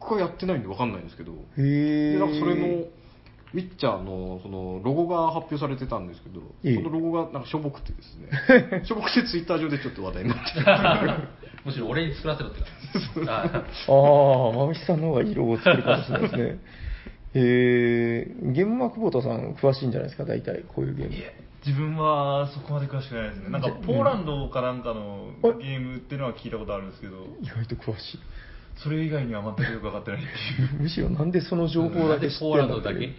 [0.00, 2.12] 僕はやってないんでわかんないんですけど、へえ。
[2.14, 2.84] でなんかそれの、
[3.54, 6.74] ウィッチャーのそのロゴが発表されてたんですけど、ええ。
[6.76, 11.28] そのロゴがなんかしょぼくてですね、 しょぼくてツイッター上でちょっと話題になって。
[11.64, 13.30] むしろ俺に作らせろって感じです。
[13.30, 16.42] あああ、まむしさんの方が色を作るかもしれないですね。
[16.44, 16.58] へ
[17.34, 21.14] え、ゲームマークボータさん詳しいんじゃないですか、大体、こういうゲーム。
[21.14, 23.50] いえ自分はそこまで詳しくないですね。
[23.50, 27.26] なんかポーランドかなんかのうんゲームっていうのは聞いたことあるんですけど。
[27.42, 28.18] 意外と詳しい。
[28.82, 30.28] それ以外には全くよく分かってないって
[30.74, 33.10] いうむしろなんでその情報だけ知ってポーランドだけ？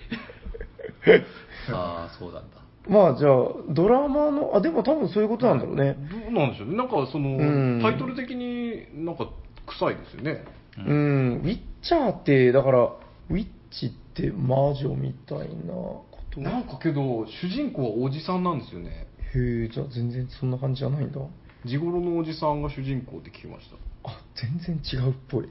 [1.71, 2.57] ああ、そうなんだ。
[2.87, 3.33] まあじゃあ、
[3.69, 5.95] ドラマの、あ、でも多分そういうことなんだろうね。
[6.09, 9.29] どうなんでしょうね、なんかその、うんタイトル的になんか
[9.67, 10.43] 臭いですよね。
[10.77, 16.41] うん、ウィッチャーって、だから、ウィッチって魔女みたいなこと？
[16.41, 19.07] なんかけど、主人公はおじさんなんですよね。
[19.35, 21.19] へえ、じゃあ全然そんな感じじゃないんだ。
[21.65, 23.75] 地頃のおじさんが主人公って聞きました。
[24.03, 25.49] あ、全然違うっぽい。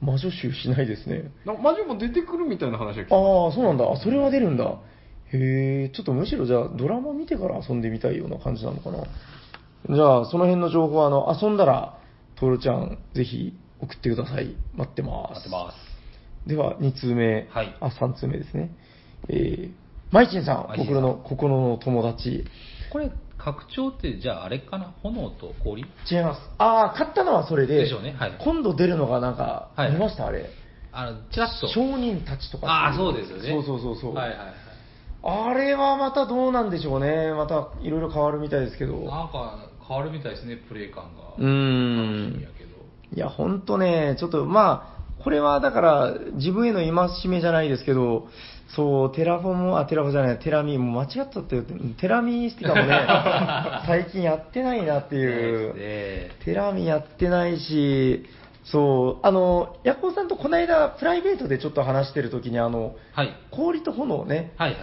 [0.00, 1.30] 魔女集しないですね。
[1.44, 3.16] な魔女も出てくるみたいな話は聞きました。
[3.16, 3.90] ああ、そうなんだ。
[3.90, 4.64] あそれは出るんだ。
[5.32, 9.04] へえ、ちょっとむしろじゃあドラマ見てから遊んでみたいような感じなのかな。
[9.88, 11.98] じゃあ、その辺の情報は、あの、遊んだら、
[12.36, 14.54] トールちゃん、ぜひ送ってください。
[14.74, 15.34] 待ってます。
[15.34, 16.48] 待ってます。
[16.48, 17.48] では、2通目。
[17.50, 18.70] はいあ、3通目ですね。
[19.28, 19.72] えー、
[20.10, 22.44] マイチンさん僕の心の友達。
[22.92, 24.94] これ、拡張って、じゃああれかな？
[25.02, 25.82] 炎と氷？
[26.10, 26.40] 違います。
[26.58, 30.26] ああ、買ったのはそれで、でしょうねはい今度出るのがなんか、はい見ました？
[30.26, 30.46] あれ。
[30.92, 31.68] あの、ちらっと。
[31.68, 33.48] 商人たちとかああ、っていそうですよね。
[33.50, 34.14] そうそうそうそう。
[34.14, 34.54] はいはいはい。
[35.24, 37.32] あれはまたどうなんでしょうね。
[37.32, 38.94] またいろいろ変わるみたいですけど。
[38.98, 39.56] なんか
[39.88, 41.22] 変わるみたいですね、プレイ感が。
[41.38, 42.48] う楽しんみや。
[42.58, 42.70] けど。
[43.14, 48.28] いや、ほんとね、ちょっとまあ、これはだから自分への戒めじゃないですけど、
[48.74, 51.62] そう、テラフォも、あ、テラフォじゃない、テラミもう間違っちゃったよ。
[52.00, 55.74] テラミスティカもね、 最近やってないなっていう。
[55.74, 58.24] でテラミやってないし、
[58.64, 63.34] そう、あの、ヤコウさんとこの間、プライベートでちょっと話してる時に、あの、はい。
[63.50, 64.80] 氷と炎ね、はいはい。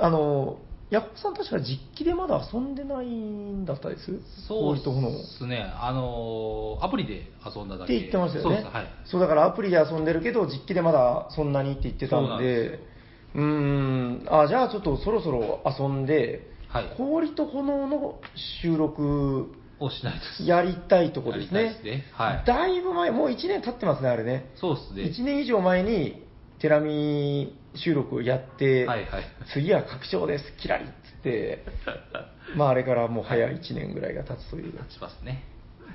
[0.00, 0.58] あの、
[0.90, 4.20] ヤコウさん確か実機でまだ遊んでないんだったです？
[4.46, 5.10] そう氷と炎。
[5.10, 5.64] ですね。
[5.80, 7.94] あのー、アプリで遊んだだけ。
[7.94, 8.60] って言ってましたよね。
[8.62, 8.72] そう。
[8.72, 8.86] はい。
[9.04, 12.93] そうだからアプリで遊んでるけど、実機でまだそんなにって言ってたんで、そ
[13.34, 18.20] うーん、あ、じゃあちょっとそろそろ遊んで、はい氷と炎の
[18.60, 20.44] 収録をしないです。
[20.44, 21.62] やりたいとこですね。
[21.62, 24.50] やりたいですねはいだいぶ前、もう1年経ってますね、あれね。
[24.56, 25.02] そうですね。
[25.04, 26.26] 1年以上前に
[26.58, 29.24] テラミ収録をやって、はいはい。
[29.52, 31.64] 次は拡張です、キラリっつって、
[32.56, 34.72] まああれからもう早い1年ぐらいが経つという。
[34.72, 35.44] 立ちますね。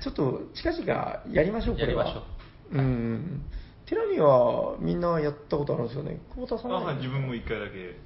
[0.02, 2.04] ちょっと近々やりましょう、これは。
[2.06, 2.26] やりましょ
[2.72, 3.42] ううん。
[3.90, 6.20] テラミはみんなやったことあるんですよね。
[6.34, 7.96] 久保田さんあははい自分も一回だけ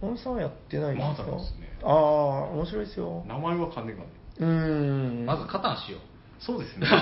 [0.00, 1.24] 大木さんはやってないですか？
[1.24, 1.92] まだですねああ、
[2.54, 3.24] 面白いですよ。
[3.26, 4.04] 名前は金がね。
[4.38, 5.26] うん。
[5.26, 6.00] まず、カタンしよう。
[6.38, 6.86] そうですね。
[6.90, 6.96] ま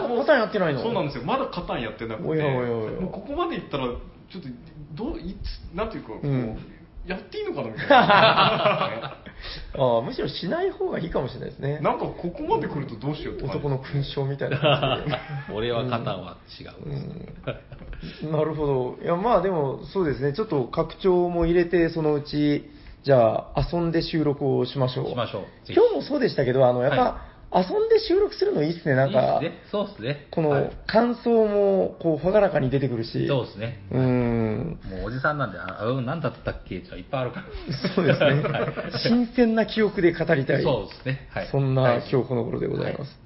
[0.00, 0.82] だボタンやってないの？
[0.82, 1.24] そうなんですよ。
[1.24, 2.28] まだカタンやってなくて。
[2.28, 3.94] おやおやおやここまでいったら、ちょ
[4.40, 4.48] っと、
[4.94, 6.58] どう、いつ、なんていうか、こううん
[7.06, 9.18] やっていいのかなみたいな。
[9.76, 11.80] ああむしろしない方がいいかもしれないですね。
[11.80, 15.18] なんかここまで来るとどうしようって感じ男の勲章みたいな感じで。
[15.52, 16.70] 俺はカタンは違う。
[16.86, 18.98] うんなるほど。
[19.02, 20.32] いや、まあでも、そうですね。
[20.32, 22.68] ちょっと拡張も入れて、そのうち、
[23.04, 25.10] じゃあ、遊んで収録をしましょう。
[25.10, 25.42] しましょう
[25.72, 28.94] 今日もそうでしたけど、あの、やっぱ、遊んで収録するのいいっすね。
[28.94, 29.58] なんか、いいっすね。
[29.70, 30.26] そうっすね。
[30.30, 33.26] このはい、感想も、こう、ほがらかに出てくるし。
[33.28, 33.82] そうっすね。
[33.90, 34.78] うん。
[34.90, 36.80] もうおじさんなんで、あ、うん、なんだったっけ？
[36.80, 37.46] じゃいっぱいあるから。
[37.94, 38.42] そうですね。
[39.04, 40.62] 新鮮な記憶で語りたい。
[40.62, 41.28] そうですね。
[41.30, 41.48] はい。
[41.48, 43.18] そんはない今日この頃でございます。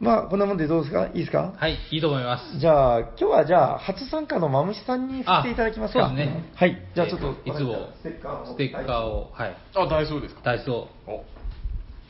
[0.00, 1.06] まあ、こんなもんでどうですか？
[1.08, 1.52] いいですか？
[1.56, 2.58] はい、いいと思います。
[2.58, 6.06] じゃあ、今日はじゃあ、初参加のマムシさんに振っていただきますか。
[6.06, 6.78] あそうですねはい。
[6.94, 8.46] じゃあちょっと、いつもステッカーを。
[8.46, 9.56] ステッカーを、はい。
[9.74, 10.40] あ、ダイソーですか？
[10.44, 11.10] ダイソお、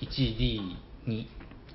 [0.03, 0.61] ー 1D
[1.07, 1.29] に。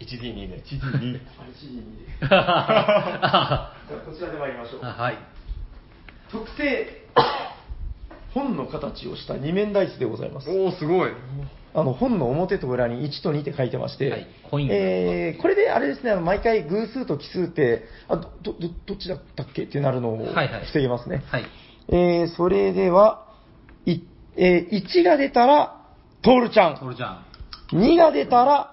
[0.05, 0.61] 1D2 で。
[0.61, 1.83] 1D2 あ一時に
[2.21, 4.81] あじゃあ、こちらで参りましょう。
[4.81, 5.17] はい。
[6.31, 7.03] 特製、
[8.33, 10.49] 本の形をした二面ダイスでございます。
[10.49, 11.11] おー、すごい。
[11.75, 19.63] あの本の表と裏に1と2って書いてまして、はいコインがえーこれであれですね、あの毎回偶数と奇数って、あどどどどっちだったっけ？
[19.63, 21.23] ってなるのをはいはい防げますね。
[21.27, 21.45] はい。
[21.89, 23.25] えーそれでは、
[23.85, 24.01] い
[24.37, 25.81] えー1が出たら、
[26.21, 26.77] トールちゃん。
[26.77, 27.25] トルちゃん。
[27.75, 28.72] 2が出たら、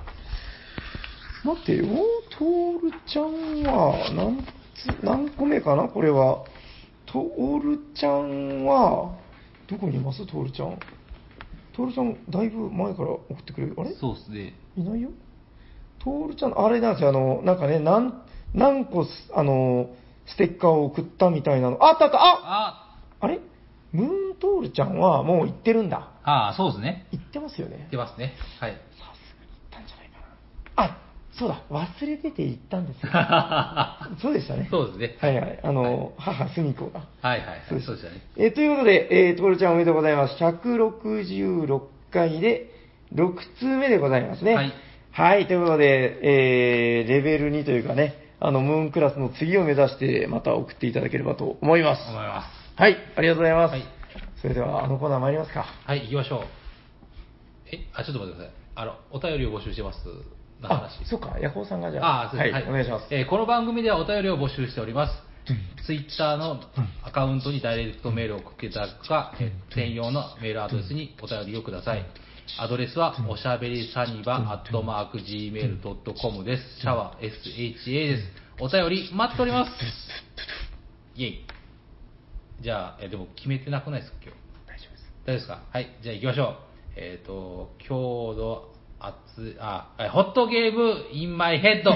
[1.43, 1.85] 待ってよ、
[2.37, 4.43] トールちゃんは、何
[4.75, 5.87] つ、何個目かな？
[5.87, 6.45] これは。
[7.07, 9.17] トールちゃんは、
[9.67, 10.25] どこにいます？
[10.27, 10.77] トールちゃん。
[11.73, 13.75] トールちゃん、だいぶ前から送ってくれる。
[13.77, 13.95] あれ？
[13.95, 14.53] そうっすね。
[14.77, 15.09] いないよ。
[16.03, 18.13] トールちゃん、あれなんですよ、あの、なんかね、何、
[18.53, 19.89] 何個す、あの、
[20.27, 21.83] ステッカーを送ったみたいなの。
[21.83, 23.39] あったあったあああれ？
[23.91, 26.11] ムーントールちゃんはもう行ってるんだ。
[26.23, 27.07] ああ、そうですね。
[27.11, 27.87] 行ってますよね。
[27.91, 28.35] 出ますね。
[28.59, 28.71] はい。
[28.71, 30.27] さすがに行ったんじゃないかな。
[30.75, 30.97] あ、
[31.33, 33.11] そうだ、忘れてて行ったんですよ。
[34.21, 34.67] そうでしたね。
[34.69, 35.17] そうですね。
[35.19, 35.59] はいはい。
[35.63, 37.01] あの、母、すみこが。
[37.21, 37.61] はいはいはい。
[37.67, 38.21] そうでしたね。
[38.37, 40.35] えーということで、えー、トールちゃんおめでとうございます。
[40.43, 42.69] 166回で
[43.15, 44.55] 6通目でございますね。
[44.55, 44.73] はい。
[45.11, 52.09] はい、ということで、えー、レベル2というかね、あの、ムーンクラスの次を目指して、また送っていただければと思います。
[52.09, 52.47] 思います。
[52.75, 53.71] はい、ありがとうございます。
[53.71, 54.01] はい
[54.41, 55.65] それでは、あのコーナー参りますか。
[55.85, 56.41] はい、行きましょう。
[57.71, 58.53] え、あ、ちょっと待ってください。
[58.73, 59.99] あの、お便りを募集してます。
[60.61, 63.07] のあ話。、そうか、ヤコウさんがじゃあ、あそうですはい、お願いします。
[63.09, 65.13] えーこの番組ではお便りを募集しております。
[65.85, 66.61] ツイッターの
[67.03, 72.05] アカウントにダイレクトメールを送っていただくか、えー専用のメールアドレスにお便りをください。
[72.59, 76.79] アドレスは、おしゃべりサニバアットマーク Gmail.com です。
[76.81, 78.23] シャワー SHA です。
[78.59, 79.71] お便り待っております。
[81.15, 81.45] イェイ。
[82.61, 84.37] じゃあ、えーでも決めてなくないですか、今日？
[84.67, 85.13] 大丈夫です。
[85.25, 85.63] 大丈夫ですか？
[85.71, 86.55] はい、じゃあ行きましょう。
[86.97, 88.70] えっ、と、強度、
[89.03, 91.91] 熱い、あ、ホットゲーム、インマイヘッド。
[91.91, 91.93] イ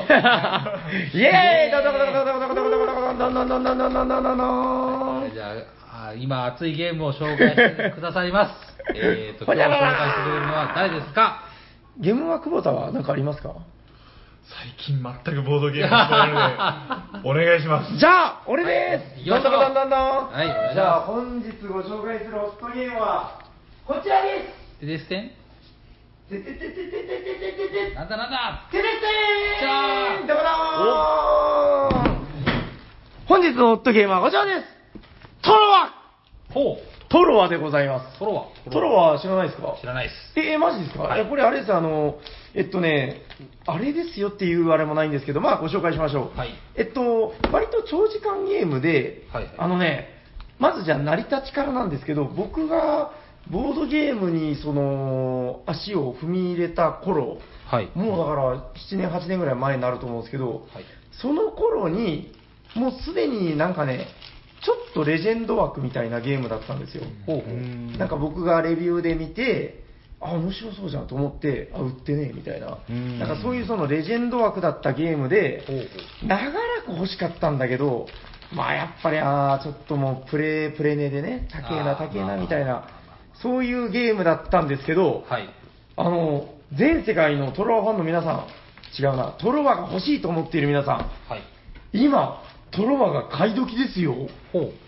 [1.22, 5.54] エーイどんどんどんどんどんどんどんどんどんどんどんどんどんどんどんどんどんどんじゃ
[5.94, 8.54] あ、今熱いゲームを紹介してくださいます。
[8.96, 11.44] えっと、今日紹介してくれるのは誰ですか
[12.00, 13.56] ゲームは久保田は何かありますか
[14.48, 17.98] 最近全くボードゲームしてないので、お願いします。
[17.98, 23.42] じゃあ、俺です行きましょうどんどんどんどんどんはいじゃあ、本日ご紹介するホットゲームは、
[23.86, 25.45] こちらですテデステン
[26.30, 29.08] ててててててててなんだなんだテレステ
[29.62, 34.66] じゃーンどこだー本日のホットゲームはこちらです
[35.44, 36.06] トロワ
[36.52, 36.96] ほう。
[37.10, 38.18] トロワでございます。
[38.18, 38.48] トロワ。
[38.72, 40.40] トロワ知らないですか知らないです。
[40.40, 42.18] え、えマジですか、はいえこれあれです、あの、
[42.56, 43.22] えっとね、
[43.68, 46.38] あれですよっていうあれもないんですけど、まあご紹介しましょう。
[46.38, 50.08] はいえっと、割と長時間ゲームで、はいはいあのね、
[50.58, 53.12] まずじゃあ成り立ちからなんですけど、僕が
[53.52, 57.38] ボードゲームにその足を踏み入れた頃、
[57.68, 57.90] はい。
[57.96, 60.86] もうだから7年、8年ぐらい前になると思うんですけど、はい。
[61.12, 62.34] その頃に、
[62.76, 64.08] もうすでになんかね、
[64.64, 67.04] ちょっとレジェンド枠みたいなゲームだったんですよ。
[67.26, 67.98] ほうほう。
[67.98, 69.84] なんか僕がレビューで見て、
[70.20, 72.78] あ、面白そうじゃんと思って、あ、売ってねえみたいな。
[72.90, 76.28] うんなんかそういうそのレジェンド枠だったゲームで、ほうほう。
[76.28, 76.52] 長ら
[76.86, 78.08] く欲しかったんだけど、
[78.54, 82.88] まあやっぱり、あーちょっともうプレ、プレネでね、高えな、高えな、まあみたいな
[83.42, 85.50] そういうゲームだったんですけど、はい。
[85.98, 90.98] あの、全世界のトロワファンの皆さん、違うな、トロワが欲しいと思っている皆さん、
[91.30, 91.42] はい。
[91.94, 94.16] 今、トロワが買い時ですよ。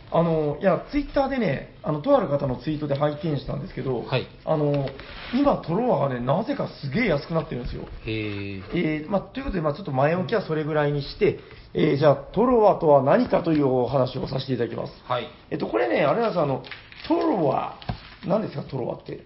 [0.10, 4.90] あの、いや、ツイッターでね、あの、とある方のツイートで拝見したんですけど、はいあの、
[5.34, 7.84] 今、トロワがね、なぜかすげえ安くなってるんですよ。
[8.06, 8.64] へえ。
[8.74, 11.40] えーまあ、ということで、まあ、ちょっと前置きはそれぐらいにして、
[11.74, 14.94] えーじゃあ、トロワとは何かというお話をさせていただきます。
[15.06, 15.28] はい。
[15.52, 16.64] えっと、これね、あれなんですよあの、
[17.08, 17.78] トロワ、
[18.26, 19.26] 何ですか、トロワって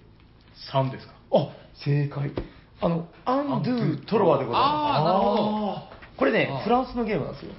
[0.73, 1.49] ？3ですかあ、
[1.85, 2.31] 正解。
[2.81, 4.71] あの、アンドゥトロワでございます。
[4.73, 7.51] あーなるほどこれねフランスのゲームなんですよ。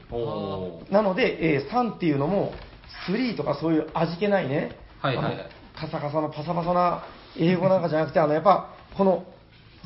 [0.90, 2.52] なので、えー3っていうのも、
[3.08, 7.02] 3とかそういう味気ないね、はいはいカサカサのパサパサな
[7.36, 9.24] 英語なんかじゃなくて、あのやっぱ、この、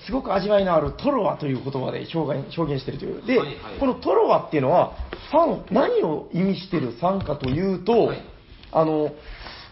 [0.05, 3.25] すごく味わいのあるトロワという言葉で表現表現しているという。
[3.25, 4.95] で、はいはいこのトロワっていうのは、
[5.33, 8.19] 3、何を意味している3かというと、はい
[8.73, 9.11] あの、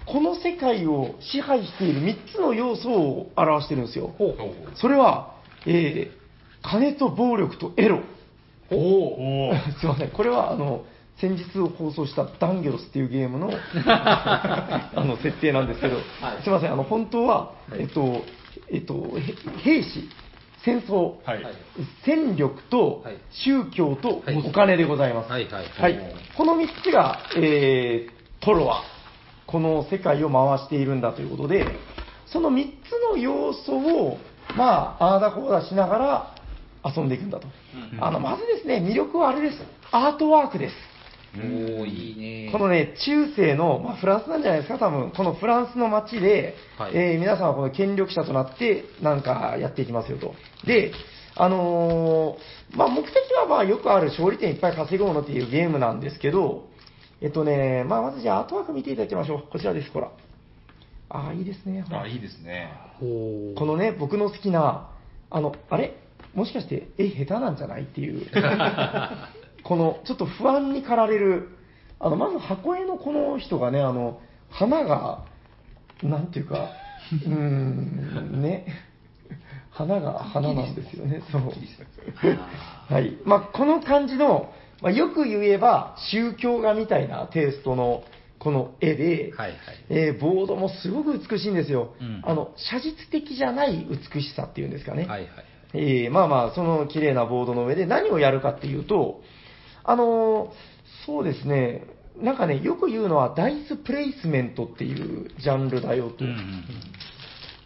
[0.07, 4.09] この世界を支配している3つの要素を表してるんですよ。
[4.19, 4.37] ほう。
[4.37, 5.35] ほうそれは、
[5.67, 6.25] えー
[6.67, 8.01] 金と暴力とエロ。
[8.71, 10.85] お すいません、これはあの
[11.19, 13.53] 先日放送したダンゲロスっていうゲームの
[13.87, 16.43] あの設定なんですけど、はい。
[16.43, 18.25] すいません、あの本当は、えっと
[18.71, 20.09] えっと、へ兵士、
[20.63, 21.43] 戦争、はい。
[21.43, 21.55] はい
[22.05, 23.17] 戦力とはい。
[23.31, 24.43] 宗教とはい。
[24.43, 25.31] お金でございます。
[25.31, 25.47] はい。
[25.51, 25.65] はい。
[25.79, 25.99] はい。
[26.35, 28.83] この3つが、えートロワ、
[29.47, 31.67] この世界を回しているんだということで、
[32.27, 34.19] その3つの要素を、
[34.57, 36.35] まあ、ああだこうだしながら
[36.85, 37.47] 遊んでいくんだと。
[38.01, 39.63] あの、まずですね、魅力はあれです。
[39.91, 40.75] アートワークです。
[41.37, 42.53] おー、いいね。
[42.53, 50.35] このね、中世の、まあ、フランスなんじゃないですか、多分このフランスの街で、はいえー皆さんはこの権力者となって、なんかやっていきますよと。
[50.67, 50.93] で、
[51.37, 56.69] あのーまあ、目的はまあよくある勝利点いっぱい稼ごうのっていうゲームなんですけど、
[57.25, 59.45] えっとね、まあ、まずじゃあ、後枠見ていただきましょう。
[59.51, 60.11] こちらです、ほら。
[61.09, 61.83] ああ、いいですね。
[62.03, 62.69] あ、いいですね。
[63.57, 64.91] このね、僕の好きな、
[65.31, 65.95] あの、あれ？
[66.35, 67.85] もしかして、絵下手なんじゃない？
[67.85, 68.27] っていう、
[69.65, 71.49] この、ちょっと不安に駆られる、
[71.99, 74.21] あの、まず箱絵のこの人がね、あの、
[74.51, 75.25] 花が、
[76.03, 76.69] なんていうか、
[77.25, 78.67] うーん、ね、
[79.71, 81.43] 花が花なんですよね、 そう。
[82.93, 83.17] はい。
[83.25, 84.53] まあ、この感じの、
[84.83, 88.05] まあ、よく言えば、宗教画みたいなテイストの、
[88.39, 89.59] この絵で、はいはい。
[89.89, 91.95] えーボードもすごく美しいんですよ。
[92.01, 95.07] うんあの、写実的じゃない美しさっていうんですかね。
[95.07, 95.31] はいはい。
[95.75, 99.23] えーまあまあ、その綺麗なボードの上で何をやるかっていうと、
[99.83, 100.51] あのー
[101.07, 101.85] そうですね、
[102.21, 106.25] なんかね、よく言うのはダイスプレイスメントっていうジャンルだよと。
[106.25, 106.65] うんうん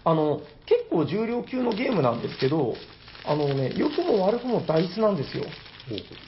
[0.05, 2.75] あの、結構重量級のゲームなんですけど、
[3.27, 5.45] あのね、良くも悪くもダイスなんですよ。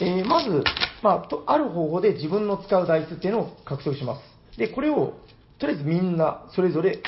[0.01, 0.65] えーまず、
[1.03, 4.59] まあ、とある方法で自分の使うダイスっていうのを獲得します。
[4.59, 5.15] で、これを、
[5.59, 7.01] とりあえずみんな、それぞれ、こ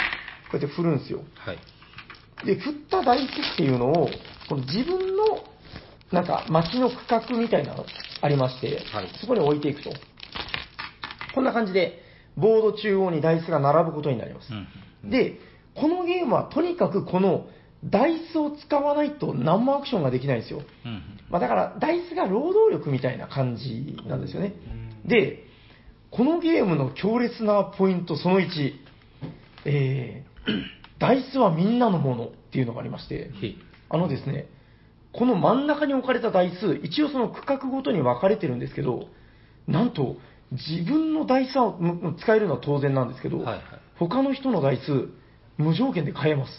[0.55, 1.21] うやって振るんですよ。
[1.35, 1.59] はい。
[2.47, 4.09] で、振ったダイスっていうのを、
[4.49, 5.25] この自分の、
[6.11, 7.87] なんか、街の区画みたいなの
[8.21, 9.91] ありまして、はいそこに置いていくと。
[11.35, 12.03] こんな感じで、
[12.37, 14.53] ボード中央にダイスが並ぶことになります。
[14.53, 14.67] うん
[15.11, 15.41] で、
[15.75, 17.47] このゲームはとにかくこの
[17.85, 20.63] ダイスを使わないと何もアクションができないんですよ。
[20.85, 24.55] うんまあ、だから、ダイスが労働力みたいな感じなんですよね。
[25.05, 25.45] で、
[26.11, 28.73] このゲームの強烈なポイントその1、
[29.65, 30.63] えー、
[31.01, 33.31] ダイスはみんなのものっていうのがありまして、
[33.89, 34.47] あのですね、
[35.13, 39.07] この真ん中に置かれたダイス、一応その区画ごとに分かれてるんですけど、
[39.67, 40.17] なんと、
[40.53, 43.63] 自分のダイスはむ使えるのは当然なんですけど、はいはい
[43.99, 45.09] 他の人のダイス、
[45.59, 46.51] 無条件で買えます。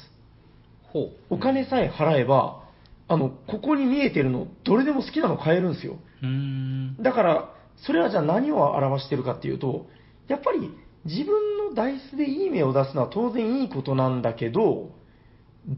[0.94, 1.36] ほう。
[1.36, 2.64] お金さえ払えば、
[3.08, 5.98] あの、ここに見えてるの、どれでも好きなの買えるんですよ。
[6.22, 6.98] うーん。
[7.02, 9.88] だから、それはじゃあ何を表してるかっていうと、
[10.28, 10.72] やっぱり
[11.06, 14.92] 自分のダイスでいい目を出すのは当然いいことなんだけど、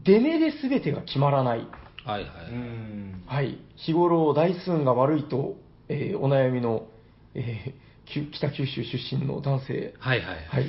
[0.04, 1.66] 出目で全てが決まらない。
[2.04, 2.52] はいはい。
[2.52, 3.22] うん。
[3.26, 3.58] はい。
[3.76, 5.56] 日頃、ダイス運が悪いと、
[5.88, 6.86] えーお悩みの、
[7.34, 10.46] えーきゅ北九州出身の男性、はいはい。
[10.48, 10.66] はい。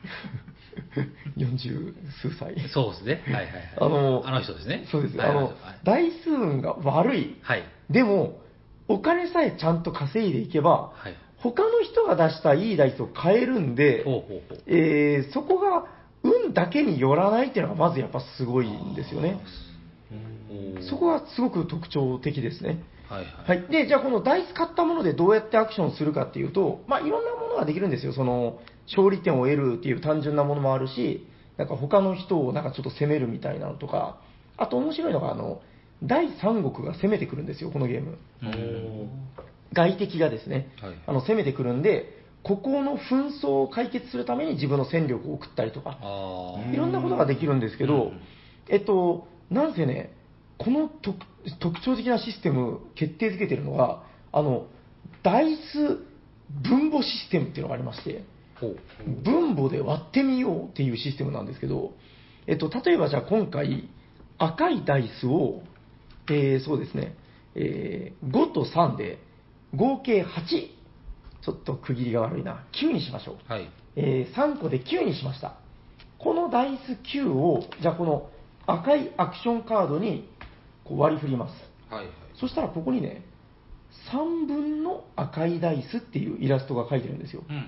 [1.36, 2.54] 40数歳。
[2.72, 3.22] そうですね。
[3.26, 3.52] はいはいはい。
[3.80, 4.86] あのあの人ですね。
[4.90, 5.16] そうです。
[5.16, 7.36] はいあのはい、ダイス運が悪い。
[7.42, 7.64] はい。
[7.90, 8.40] でも、
[8.88, 11.14] お金さえちゃんと稼いでいけば、はい。
[11.38, 14.58] 他の人が出したいいダイスを買えるんで、ほうほうほう。
[14.66, 15.86] えーそこが
[16.22, 19.40] 運だけによらないっていうのがまずやっぱすごいんですよね。
[20.88, 22.82] そこがすごく特徴的ですね。
[23.08, 23.64] はいははい。
[23.68, 23.72] い。
[23.72, 28.12] で、じゃあこのダイス買ったものでどうやってアクションするかっていうと、まあいろんなものができるんですよ。
[28.12, 28.60] その、
[28.90, 31.26] 勝利点を得るっていう単純なものもあるし、
[31.56, 34.18] なんか他の人をなんかちょっと攻めるみたいなのとか、
[34.56, 35.60] あと面白いのがあの、
[36.02, 38.18] 第三国が攻めてくるんですよ、このゲーム。
[38.42, 39.10] うん
[39.72, 45.98] 外敵がですね、はいあの攻めてくるんで、ここの紛争を解決するために自分の戦力を送ったりとか。
[46.72, 48.20] いろんなことができるんですけど、うん
[48.68, 50.12] えっと、なんせね、
[50.58, 51.18] この特
[51.58, 54.66] 特徴的なシステム、決定づけてるのが、あの、
[55.22, 55.98] ダイス
[56.68, 58.24] 分母システムっていうのがありまして。
[59.24, 61.92] 分母で割ってみようっていうシステムなんですけど、
[62.46, 63.88] えっと、例えばじゃあ今回、
[64.38, 65.62] 赤いダイスを、
[66.28, 67.16] えーそうですね、
[67.54, 69.18] えー5と3で
[69.74, 70.26] 合計8、
[71.42, 73.52] ちょっと区切りが悪いな、9にしましょう。
[73.52, 73.68] はい。
[73.96, 75.54] えー3個で9にしました。
[76.18, 78.30] このダイス9を、じゃあこの
[78.66, 80.28] 赤いアクションカードに
[80.84, 81.54] こう割り振ります。
[81.92, 82.12] はいはい。
[82.38, 83.24] そしたらここにね、
[84.12, 87.42] 3分の赤いダイスっていうイラストが書いてるんですよ。
[87.48, 87.64] うんうん。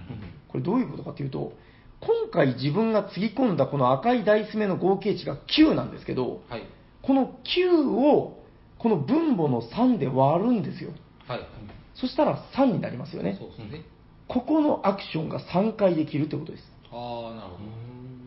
[0.49, 1.53] これどういうことかというと、
[2.01, 6.63] 今回自分がつぎ込んだこの赤いダイス目の合計値が9なんですけど、はい。
[7.03, 8.43] この9を
[8.79, 10.91] この分母の3で割るんですよ。
[11.29, 11.49] はいはい。
[11.95, 13.39] そしたら3になりますよね
[13.71, 13.85] ね。
[14.29, 16.65] ここのアクションが3回できるってことです。
[16.91, 17.51] ああ、なる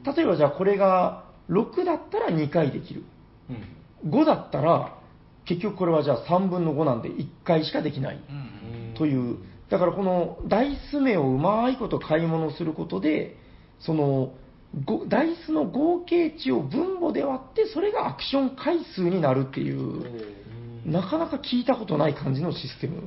[0.04, 0.16] ほど。
[0.16, 3.04] 例えばじゃあこれが6だったら2回できる。
[4.06, 4.98] 5だったら
[5.46, 8.20] 結局これはじゃあ3分の5なんで1回しかできない。
[8.98, 9.38] という、
[9.70, 13.38] だからこのダイス目をうまいこと買い物することで、
[13.80, 14.34] その
[14.84, 20.04] ごダイスの合計値を分母で割って、それがアクション回数になるっていう、
[20.86, 23.02] なかなか聞いたことない感じのシステム。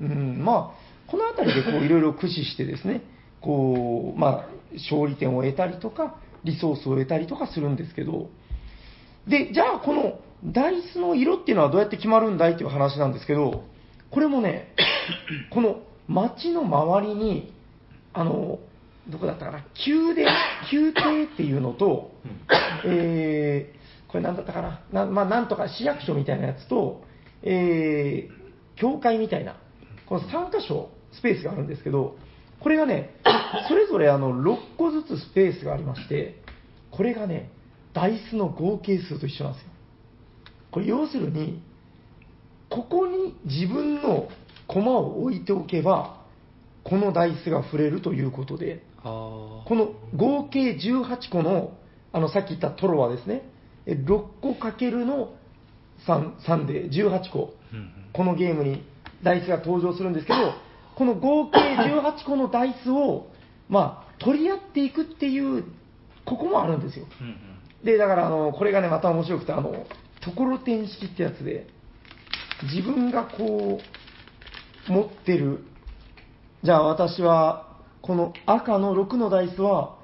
[0.00, 3.02] うん、まあ、このあたりでこういろいろ駆使してですね、
[3.40, 8.30] こう、まあ、勝利点を得たりとか、リソースを得たりとかするんですけど、
[9.26, 13.64] で、じゃあこのダイスの色っていうのはどうやって決まるんだいっていう話なんですけど、
[14.10, 14.74] これもね、
[15.50, 17.52] この街の周りに、
[18.12, 18.58] あの、
[19.08, 20.28] どこだったかな、宮殿、
[20.72, 22.12] 宮廷っていうのと、
[22.84, 27.02] えー、これなんだったかな、なまあ、なんとか市役所みたいなやつと、
[27.42, 29.56] えー、教会みたいな、
[30.06, 32.16] この3箇所スペースがあるんですけど、
[32.60, 33.14] これがね、
[33.68, 36.40] それぞれあの6個ずつスペースがありまして、
[36.90, 37.50] これがね、
[37.92, 39.71] ダイスの合計数と一緒なんですよ。
[40.72, 41.62] これ要するに、
[42.68, 44.28] ここに自分の
[44.66, 46.20] 駒を置いておけば、
[46.82, 51.74] このダイスが触れるということで、この合計18個の、
[52.12, 53.42] あのさっき言ったトロワですね、
[53.86, 55.34] え6個かけるの
[56.06, 57.92] 3, 3で18個、うんうん。
[58.12, 58.84] このゲームに
[59.22, 60.54] ダイスが登場するんですけど、
[60.96, 63.26] この合計18個のダイスを、
[63.68, 65.64] まあ、取り合っていくっていう、
[66.24, 67.06] ここもあるんですよ。
[67.20, 67.84] うんうん。
[67.84, 69.86] で、だから、あの、これがね、また面白くて、あの、
[70.22, 71.66] ところてん式ってやつで、
[72.74, 73.80] 自分がこ
[74.88, 75.64] う、持ってる、
[76.62, 79.98] じゃあ私は、この赤の6のダイスは、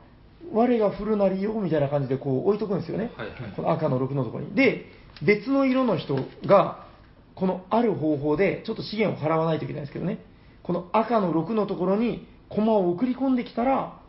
[0.53, 3.13] 我が振るなりよ、みたいな感じでこう置いとくんですよね。
[3.17, 4.55] はいはいこの赤の6のところに。
[4.55, 4.87] で、
[5.23, 6.17] 別の色の人
[6.47, 6.87] が、
[7.35, 10.19] このある方法で、ちょっと資源を払わないといけないんですけどね、
[10.63, 14.01] この赤の6のところに駒を送り込んできたら、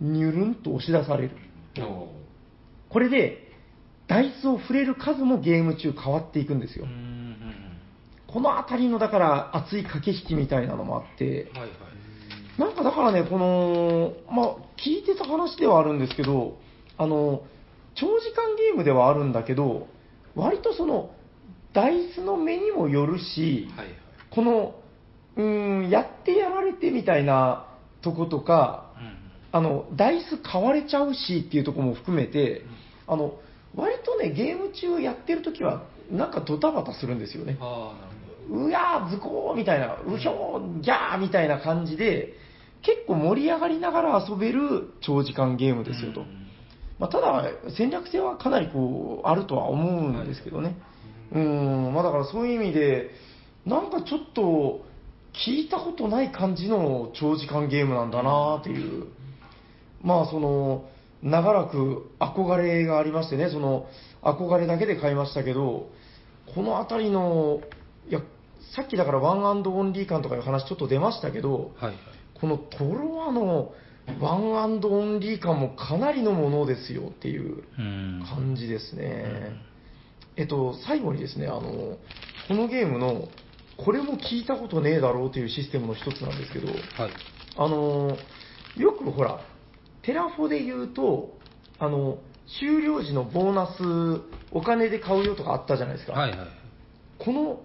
[0.00, 1.30] ニュルンと押し出される。
[2.88, 3.49] これで、
[4.10, 6.84] ダイスを触れる数もゲーム中変わっていくんですよ。
[6.84, 6.90] うん。
[6.90, 7.36] うん
[8.26, 11.50] このあたりの、だから、熱い駆け引きみたいなのもあって。
[11.50, 12.60] うん、はいはい。
[12.60, 16.56] なんかだからね、この、まあ、聞いてた話ではあるんですけど、
[16.96, 17.42] あの、
[17.96, 19.88] 長時間ゲームではあるんだけど、
[20.36, 21.10] 割とその、
[21.72, 23.96] ダイスの目にもよるし、はいはい。
[24.30, 24.74] この、
[25.36, 27.66] うーん、やってやられてみたいな
[28.00, 29.14] とことか、うんうん。
[29.50, 32.62] あの、ダイス買われちゃうしっていうところも含めて、
[33.08, 33.34] あの、
[33.74, 37.58] 割とね、ゲーム中やってるときは、なんかドタバタするんですよね。
[38.50, 42.34] うやー、ズコーみたいな、うひょー、ギャーみたいな感じで、
[42.82, 46.22] 結構盛り上がりながら遊べる長時間ゲームですよと。
[46.22, 46.40] うん
[47.00, 47.44] まあ、ただ、
[47.76, 50.76] 戦略性はかなりこう、あるとは思うんですけどね。
[51.32, 53.10] うん、まあだからそういう意味で、
[53.64, 54.84] なんかちょっと、
[55.32, 59.06] 聞いたことない感じの長時間ゲームなんだなっていう。
[60.02, 60.84] まあその、
[61.22, 63.86] 長らく憧れがありましてね、その、
[64.22, 65.88] 憧れだけで買いましたけど、
[66.54, 67.60] このあたりの、
[68.08, 68.20] いや、
[68.74, 71.96] さっきだからワンオンリー感とかいう話ちょっと出ましたけど、はいはい。
[72.40, 73.72] このトロワの
[74.20, 78.24] ワンオンリー感もかなりのものですよっていううん。
[78.26, 79.52] 感じですね。
[80.36, 81.98] えっと、最後にですね、あの、
[82.48, 83.28] このゲームの、
[83.76, 86.76] これも聞いたことねえだろうというシステムの一つなんですけど、はい。
[87.56, 88.16] あの、
[88.76, 89.40] よくほら、
[90.02, 91.36] テラフォで言うと、
[91.78, 92.18] あの、
[92.58, 96.12] 終了時のボーナス、お金で買うよとかあったじゃないですか。
[96.12, 96.48] はいはい。
[97.18, 97.60] この、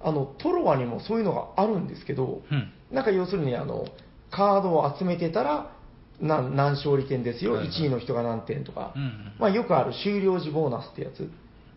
[0.00, 2.72] あの、トロワにもそういうのがあるんですけど、うん。
[2.90, 3.86] なんか要するにあの
[4.30, 5.72] カードを集めてたら
[6.20, 7.70] 何何勝利点ですよ、はいはい。
[7.72, 9.32] 1位の人が何点とか、うんうん。
[9.38, 11.30] まあ、よくある終了時ボーナスってやつ、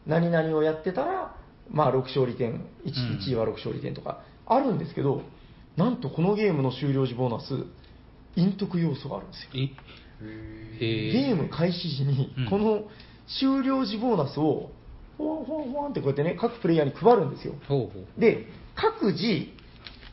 [0.05, 1.35] 何々をやってたら、
[1.69, 3.19] まあ、6勝利点 1, うん。
[3.19, 5.21] 1位は6勝利点とかあるんですけど、
[5.77, 7.65] なんとこのゲームの終了時ボーナス、
[8.35, 9.49] 陰徳要素があるんですよ。
[10.79, 12.83] ゲーム開始時にうん、この
[13.39, 14.71] 終了時ボーナスを、
[15.17, 17.53] ほわんほわんほわんってこうやってね、各プレイヤーに配るんですよ。
[18.17, 19.47] で、各自、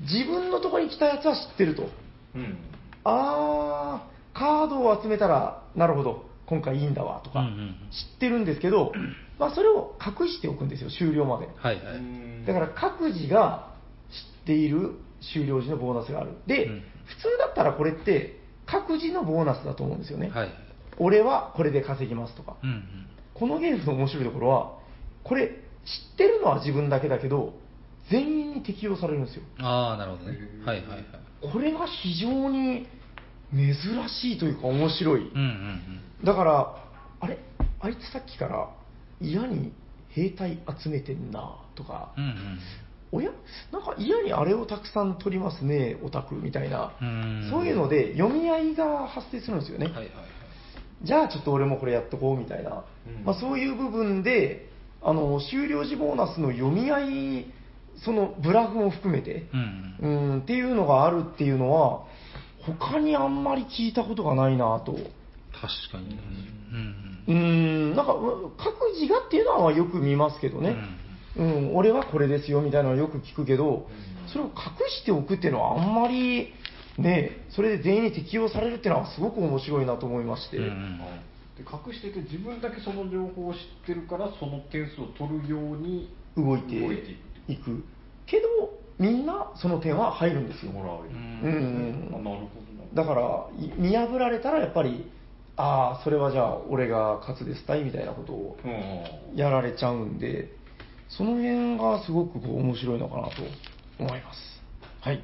[0.01, 1.89] 自分のところに来たやつは知ってると。
[2.35, 2.59] うん。
[3.05, 7.49] あー、カードを集めたら、なるほど、今回いいんだわとか、
[7.91, 8.93] 知ってるんですけど、
[9.39, 11.49] まあ、それを隠しておくんですよ、終了まで。
[11.57, 13.75] はいはいだから各自が
[14.39, 14.93] 知っている
[15.33, 16.31] 終了時のボーナスがある。
[16.47, 20.28] で、うん普通だったらこれって、各自のボーナスだと思うんですよね。
[20.28, 20.46] はい。
[20.46, 20.52] はい
[20.98, 22.57] 俺はこれで稼ぎますとか。
[22.62, 23.07] うんうん。
[23.34, 24.78] このゲームの面白いところは、
[25.24, 27.52] これ、知ってるのは自分だけだけど、
[28.11, 29.42] 全員に適用されるんですよ。
[29.59, 30.38] ああなるほどね。
[30.64, 31.04] はいはいはい。
[31.52, 32.86] これが非常に
[33.52, 33.74] 珍
[34.09, 35.28] しいというか面白い。
[35.28, 36.24] うんうん。
[36.24, 36.76] だから、
[37.20, 37.36] あれ？
[37.80, 38.70] あいつさっきから
[39.20, 39.74] 嫌に
[40.09, 42.59] 兵隊集めてんなとか、うんうん
[43.17, 43.31] おや？
[43.73, 47.49] なんか嫌にあれをたくさん取りますね、オタクみたいな、うん。
[47.51, 49.87] そういうので読み合いが発生するんですよね。
[49.87, 50.14] はいはいはい。
[51.03, 53.25] じゃあちょっと俺もこれやっとこうみたいな、うん。
[53.25, 54.69] まあ、そういう部分で
[55.03, 57.47] あの終了時ボーナスの読み合い
[58.05, 59.97] そのブラフも含めて、うん。
[60.01, 62.05] うんうん、っていうのがあるっていうのは
[62.67, 64.93] 他にあんまり聞いたことがないなと。
[64.93, 65.03] 確
[65.91, 66.18] かに
[67.26, 67.37] うんうん。
[67.37, 67.38] う
[67.93, 71.05] ん、なんかう各自がっていうのはよく見ますけどね、うん
[71.75, 73.88] 俺はこれですよみたいなのはよく聞くけど、
[74.33, 74.53] それを隠
[75.00, 76.53] しておくっていうのはあんまり
[76.99, 81.00] ね、それで全員に適用されるっていうのはすごく面白いなと思いまして、うんうん
[81.57, 87.17] で隠してて自分だけその情報を知ってるからその点数を取るように動いて動いて
[87.49, 87.83] いく
[88.26, 90.72] けどみんなその点は入るんですよ。
[90.72, 92.61] もらうんあなるほ
[92.95, 93.03] どな。
[93.03, 95.11] だから、い見破られたらやっぱり、
[95.57, 99.37] ああ、それはじゃあ俺が勝つですたいみたいなことをうん。
[99.37, 100.50] やられちゃうんで、
[101.08, 103.42] その辺がすごくこう面白いのかなと
[103.99, 104.38] 思います。
[105.00, 105.22] はい。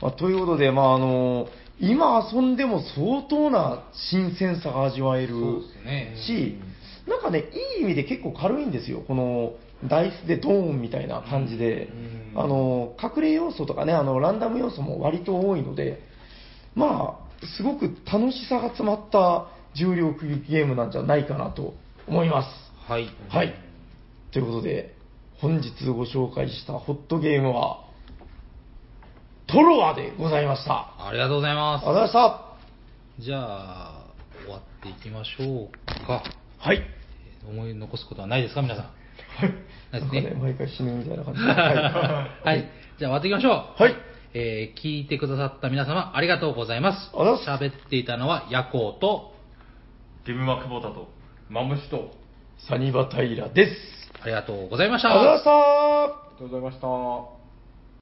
[0.00, 1.48] まあ、ということで、まああの、
[1.80, 5.34] 今遊んでも相当な新鮮さが味わえる
[6.26, 6.58] し、
[7.08, 7.44] なんかね、
[7.76, 9.02] いい意味で結構軽いんですよ。
[9.06, 9.54] この
[9.88, 16.02] ダイスでドーンみたいな感じで、うんあの、隠れ要素とかね、あの、ランダム要素も割と多いので、
[16.74, 21.74] まあ、すごく楽しさが詰まった重量級ゲームなんじゃないかなと
[22.06, 22.48] 思います。
[22.90, 23.08] はい。
[23.28, 23.54] はい。
[24.32, 24.93] ということで、
[25.44, 27.84] 本日ご紹介したホットゲームは、
[29.46, 31.06] トロワでございました。
[31.06, 32.56] ありがとうございまありがとうございました。
[33.20, 33.22] す。
[33.26, 34.06] じゃあ、
[34.42, 36.22] 終わっていきましょうか。
[36.56, 36.82] はい。
[37.46, 38.84] 思い残すことはないですか、皆さん。
[39.92, 41.46] ないですねね、毎回死ぬみたいな感じで。
[41.52, 41.76] はい。
[41.76, 42.70] はい。
[42.98, 43.82] じゃあ終わっていきましょう。
[43.82, 43.94] はい。
[44.32, 47.10] えー聞いてくださった皆様、ありがとうございます。
[47.14, 49.34] 喋っていたのは、ヤコウと、
[50.24, 51.10] ゲームマックボタと、
[51.50, 52.12] マムシと、
[52.56, 54.03] サニバタイラです。
[54.24, 55.10] ありがとうございました。
[55.10, 55.50] ありがとうございました。
[55.50, 57.43] ありがとうございました。